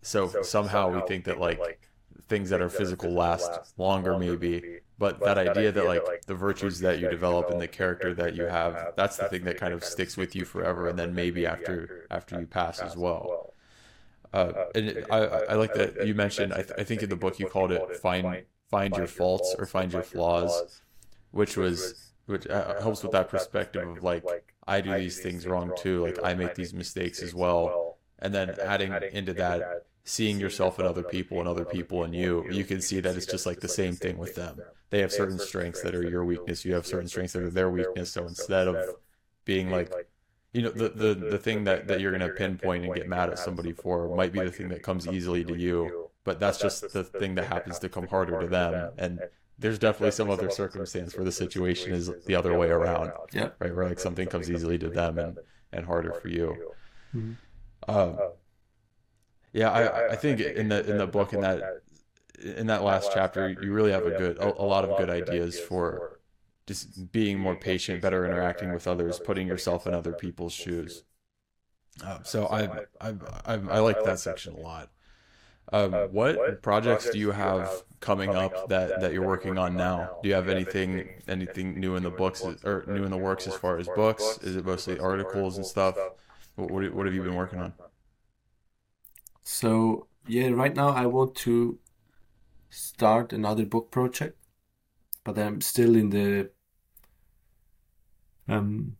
[0.01, 1.89] so somehow we think that like
[2.27, 6.99] things that are physical last longer maybe but that idea that like the virtues that
[6.99, 10.15] you develop and the character that you have that's the thing that kind of sticks
[10.17, 13.53] with you forever and then maybe after after you pass as well.
[14.33, 15.17] uh, and I,
[15.51, 17.97] I like that you mentioned I, th- I think in the book you called it
[17.97, 20.81] find find your faults or find your flaws,
[21.31, 24.23] which was which uh, helps with that perspective of like
[24.67, 28.55] I do these things wrong too, like I make these mistakes as well, and then
[28.63, 32.79] adding into that seeing yourself in other people and other people in you, you can
[32.79, 34.61] see that it's just like the same thing with them.
[34.91, 36.63] They have certain strengths that are your weakness.
[36.63, 38.11] You have certain strengths that are their weakness.
[38.11, 38.77] So instead of
[39.45, 39.91] being like,
[40.53, 43.29] you know, the, the, the thing that, that you're going to pinpoint and get mad
[43.31, 46.93] at somebody for might be the thing that comes easily to you, but that's just
[46.93, 48.91] the thing that happens to come harder to them.
[48.99, 49.19] And
[49.57, 53.11] there's definitely some other circumstance where the situation is the other way around.
[53.33, 53.49] Yeah.
[53.57, 53.75] Right.
[53.75, 55.37] Where like something comes easily to them and,
[55.73, 56.73] and harder for you.
[57.87, 58.17] Um,
[59.55, 61.63] yeah, I, I think in the in the book in that
[62.43, 65.59] in that last chapter, you really have a good a, a lot of good ideas
[65.59, 66.19] for
[66.67, 71.03] just being more patient, better interacting with others, putting yourself in other people's shoes.
[72.03, 72.63] Um, so I,
[73.01, 73.15] I
[73.45, 74.91] I I like that section a lot.
[75.73, 80.11] Um, what projects do you have coming up that, that you're working on now?
[80.21, 83.55] Do you have anything anything new in the books or new in the works as
[83.55, 84.39] far as books?
[84.43, 86.09] Is it mostly articles and stuff?
[86.55, 87.73] What what, what have you been working on?
[89.45, 91.77] So yeah, right now I want to
[92.69, 94.37] start another book project,
[95.23, 96.49] but I'm still in the
[98.47, 98.97] um,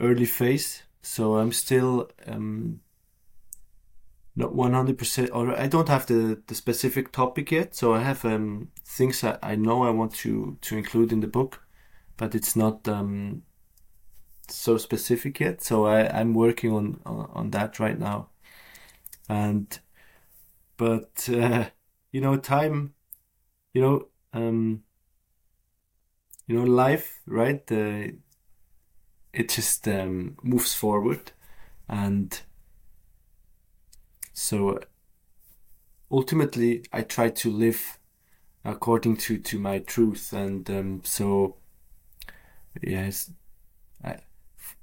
[0.00, 0.84] early phase.
[1.02, 2.80] So I'm still um,
[4.36, 7.74] not 100% or I don't have the, the specific topic yet.
[7.74, 11.26] So I have um, things that I know I want to, to include in the
[11.26, 11.66] book,
[12.16, 13.42] but it's not um,
[14.46, 15.60] so specific yet.
[15.60, 18.28] So I, I'm working on, on, on that right now
[19.28, 19.80] and
[20.76, 21.66] but uh,
[22.12, 22.94] you know time
[23.74, 24.82] you know um
[26.46, 27.62] you know life right?
[27.70, 28.08] Uh,
[29.32, 31.32] it just um, moves forward.
[31.88, 32.40] And
[34.32, 34.78] so
[36.10, 37.98] ultimately i try to live
[38.64, 40.32] according to to my truth.
[40.32, 41.56] And um, so
[42.82, 43.30] yes
[44.04, 44.18] I,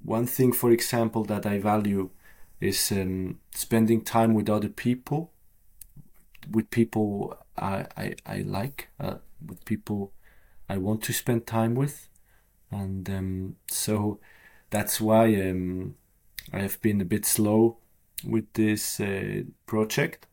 [0.03, 2.09] one thing for example that i value
[2.63, 5.31] is um, spending time with other people,
[6.49, 9.15] with people I, I, I like, uh,
[9.45, 10.13] with people
[10.69, 12.07] I want to spend time with.
[12.71, 14.19] And um, so
[14.69, 15.95] that's why um,
[16.51, 17.77] I have been a bit slow
[18.25, 20.27] with this uh, project.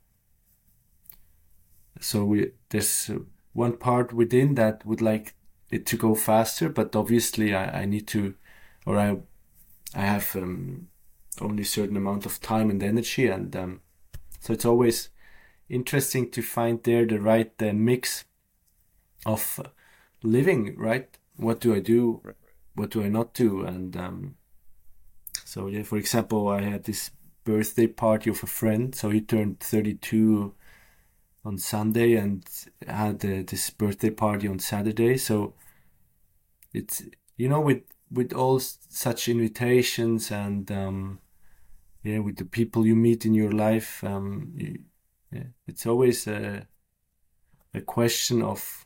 [2.01, 3.11] So we, there's
[3.53, 5.35] one part within that would like
[5.71, 8.35] it to go faster, but obviously I, I need to,
[8.87, 9.17] or I,
[9.95, 10.89] I have um,
[11.41, 13.81] only a certain amount of time and energy and um,
[14.41, 15.11] so it's always
[15.69, 18.25] interesting to find there the right uh, mix
[19.27, 19.61] of
[20.23, 21.17] living right?
[21.37, 22.23] What do i do?
[22.75, 23.63] What do i not do?
[23.65, 24.37] And um,
[25.45, 27.11] so yeah for example i had this
[27.45, 30.55] birthday party of a friend so he turned 32
[31.45, 32.45] on sunday and
[32.87, 35.17] had uh, this birthday party on saturday.
[35.17, 35.55] So
[36.73, 37.03] it's
[37.37, 41.21] you know with with all such invitations and um,
[42.03, 44.81] yeah, with the people you meet in your life, um, you,
[45.31, 46.67] yeah, it's always a
[47.73, 48.85] a question of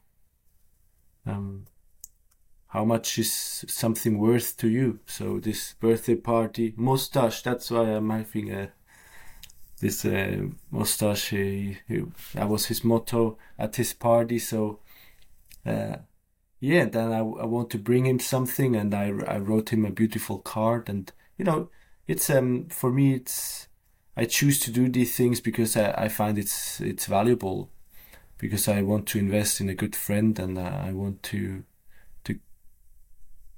[1.26, 1.64] um,
[2.66, 4.98] how much is something worth to you.
[5.06, 7.42] So this birthday party, mustache.
[7.42, 8.72] That's why I'm having a
[9.80, 11.30] this uh, mustache.
[11.30, 12.02] He, he,
[12.34, 14.38] that was his motto at his party.
[14.38, 14.80] So.
[15.64, 15.96] Uh,
[16.64, 19.90] yeah, then I, I want to bring him something, and I, I wrote him a
[19.90, 21.68] beautiful card, and you know,
[22.06, 23.68] it's um for me it's
[24.16, 27.70] I choose to do these things because I, I find it's it's valuable,
[28.38, 31.64] because I want to invest in a good friend, and uh, I want to
[32.24, 32.38] to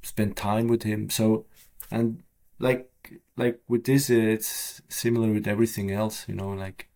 [0.03, 1.11] spend time with him.
[1.11, 1.47] So,
[1.91, 2.23] and
[2.59, 2.91] like
[3.37, 6.29] like with this, it's similar with everything else.
[6.29, 6.89] You know, like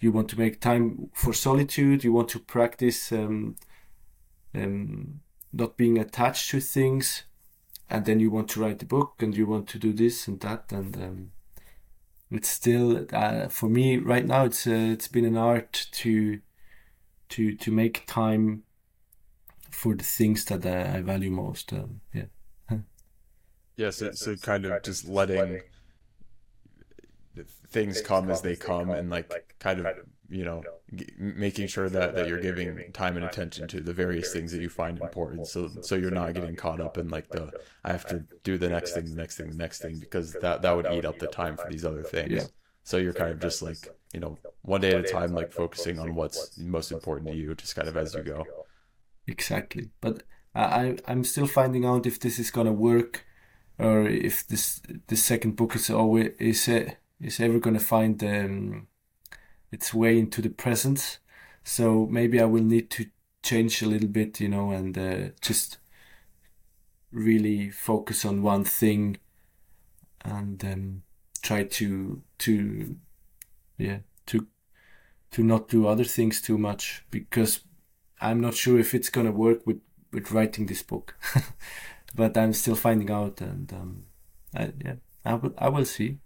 [0.00, 2.02] you want to make time for solitude.
[2.02, 3.56] You want to practice um,
[4.54, 5.20] um,
[5.54, 7.24] not being attached to things
[7.88, 10.40] and then you want to write the book and you want to do this and
[10.40, 11.30] that and um,
[12.30, 16.40] it's still uh, for me right now it's uh, it's been an art to
[17.28, 18.62] to to make time
[19.70, 22.24] for the things that I, I value most um, yeah.
[23.76, 25.60] Yes yeah, so, so kind of just letting
[27.68, 29.86] things come as they come and like kind of
[30.34, 30.62] you know
[31.16, 34.68] making sure that that you're giving time and attention to the various things that you
[34.68, 35.46] find important.
[35.46, 37.52] So so you're not getting caught up in like the
[37.84, 40.62] i have to do the next thing the next thing the next thing because that
[40.62, 42.32] that would eat up the time for these other things.
[42.32, 42.44] yeah.
[42.82, 45.98] so you're kind of just like you know one day at a time like focusing
[45.98, 48.44] on what's most important to you just kind of as you go.
[49.26, 49.90] exactly.
[50.00, 50.24] But
[50.54, 53.24] i i'm still finding out if this is gonna work
[53.78, 58.86] or if this the second book is always is it is ever gonna find um
[59.74, 61.18] its way into the present.
[61.64, 63.06] So maybe I will need to
[63.42, 65.78] change a little bit, you know, and uh, just
[67.10, 69.18] really focus on one thing
[70.24, 71.02] and um,
[71.42, 72.96] try to to
[73.78, 74.46] yeah to
[75.30, 77.60] to not do other things too much because
[78.20, 79.80] I'm not sure if it's gonna work with
[80.12, 81.16] with writing this book,
[82.14, 84.04] but I'm still finding out and um,
[84.54, 84.94] I, yeah
[85.24, 86.18] I will I will see.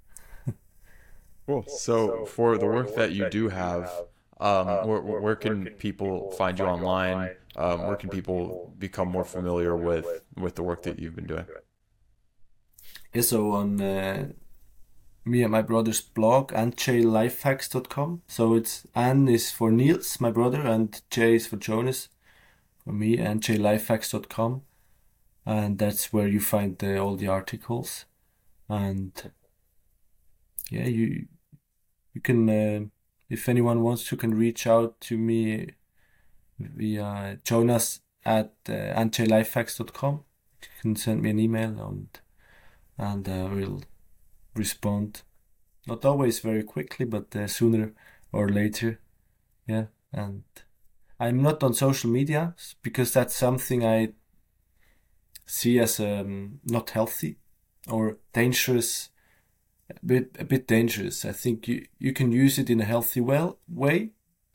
[1.49, 1.65] Cool.
[1.67, 3.91] So for the work that you do have
[4.39, 7.31] um, um, where, where, can people find you online?
[7.57, 10.07] Um, where can people become more familiar with
[10.37, 11.47] with the work that you've been doing?
[13.15, 14.29] Yeah, so on uh,
[15.25, 18.21] me and my brother's blog, NJlifehacks.com.
[18.27, 22.11] So it's N is for Niels, my brother, and J is for Jonas.
[22.85, 24.61] For me, NJlifehacks.com.
[25.47, 28.05] And that's where you find the, all the articles.
[28.69, 29.33] And
[30.71, 31.27] yeah, you
[32.19, 32.81] you can uh,
[33.31, 35.69] if anyone wants to, can reach out to me
[36.59, 39.05] via jonas at uh.
[40.63, 42.09] You can send me an email and
[42.99, 43.83] and uh, we'll
[44.57, 45.23] respond.
[45.87, 47.93] Not always very quickly, but uh, sooner
[48.33, 48.99] or later.
[49.69, 50.43] Yeah, and
[51.21, 54.15] I'm not on social media because that's something I
[55.47, 57.37] see as um, not healthy
[57.87, 59.11] or dangerous
[59.91, 61.25] a bit a bit dangerous.
[61.25, 64.11] I think you you can use it in a healthy well way.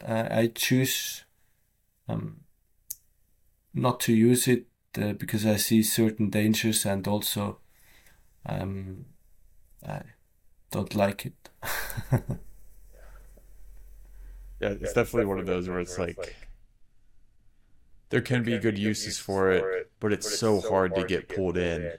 [0.05, 1.23] Uh, I choose
[2.07, 2.41] um,
[3.73, 4.65] not to use it
[5.01, 7.59] uh, because I see certain dangers and also
[8.45, 9.05] um,
[9.87, 10.01] I
[10.71, 11.49] don't like it.
[14.59, 16.35] yeah, it's definitely one of those where it's like
[18.09, 21.93] there can be good uses for it, but it's so hard to get pulled in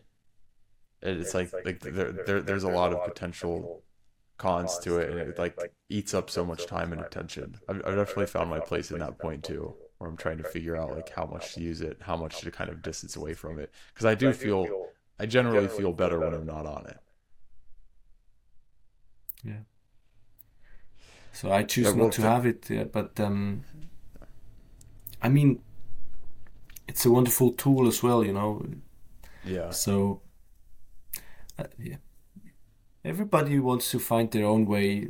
[1.04, 3.82] it's, like like, there, there there's a lot of potential
[4.36, 5.58] cons to it, and it like
[5.88, 7.56] eats up so much time and attention.
[7.68, 10.76] I've, I've definitely found my place in that point too, where I'm trying to figure
[10.76, 13.58] out like how much to use it, how much to kind of distance away from
[13.58, 16.98] it, because I do feel I generally feel better when I'm not on it.
[19.44, 19.64] Yeah.
[21.32, 23.64] So I choose yeah, not to have it, yeah, but um,
[25.20, 25.60] I mean,
[26.88, 28.64] it's a wonderful tool as well, you know.
[29.44, 29.70] Yeah.
[29.70, 30.22] So
[31.58, 31.96] uh, yeah.
[33.04, 35.08] everybody wants to find their own way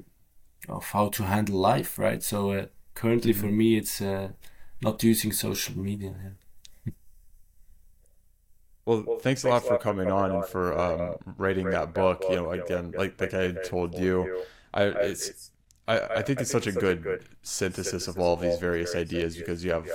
[0.68, 2.22] of how to handle life, right?
[2.22, 3.40] So uh, currently, mm-hmm.
[3.40, 4.30] for me, it's uh,
[4.80, 6.14] not using social media.
[6.22, 6.92] Yeah.
[8.86, 11.94] Well, well, thanks, thanks a lot for coming on and for um, um writing that
[11.94, 12.22] book.
[12.28, 14.42] You know, again, like like I told you,
[14.74, 15.50] I it's
[15.88, 19.64] I, I think it's such a good synthesis of all of these various ideas because
[19.64, 19.88] you have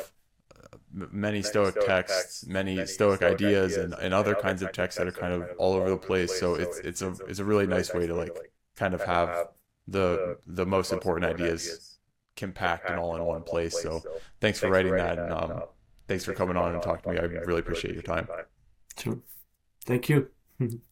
[0.91, 5.33] many Stoic texts, many Stoic ideas, and, and other kinds of texts that are kind
[5.33, 6.33] of all over the place.
[6.35, 8.39] So it's it's a it's a really nice way to like
[8.75, 9.39] kind of have
[9.87, 11.79] the the most important ideas
[12.35, 13.77] compact and all in one place.
[13.77, 14.07] So
[14.41, 15.63] thanks for writing that, and um,
[16.07, 17.19] thanks for coming on and talking to me.
[17.19, 18.29] I really appreciate your time.
[18.97, 19.19] Sure.
[19.85, 20.29] Thank you.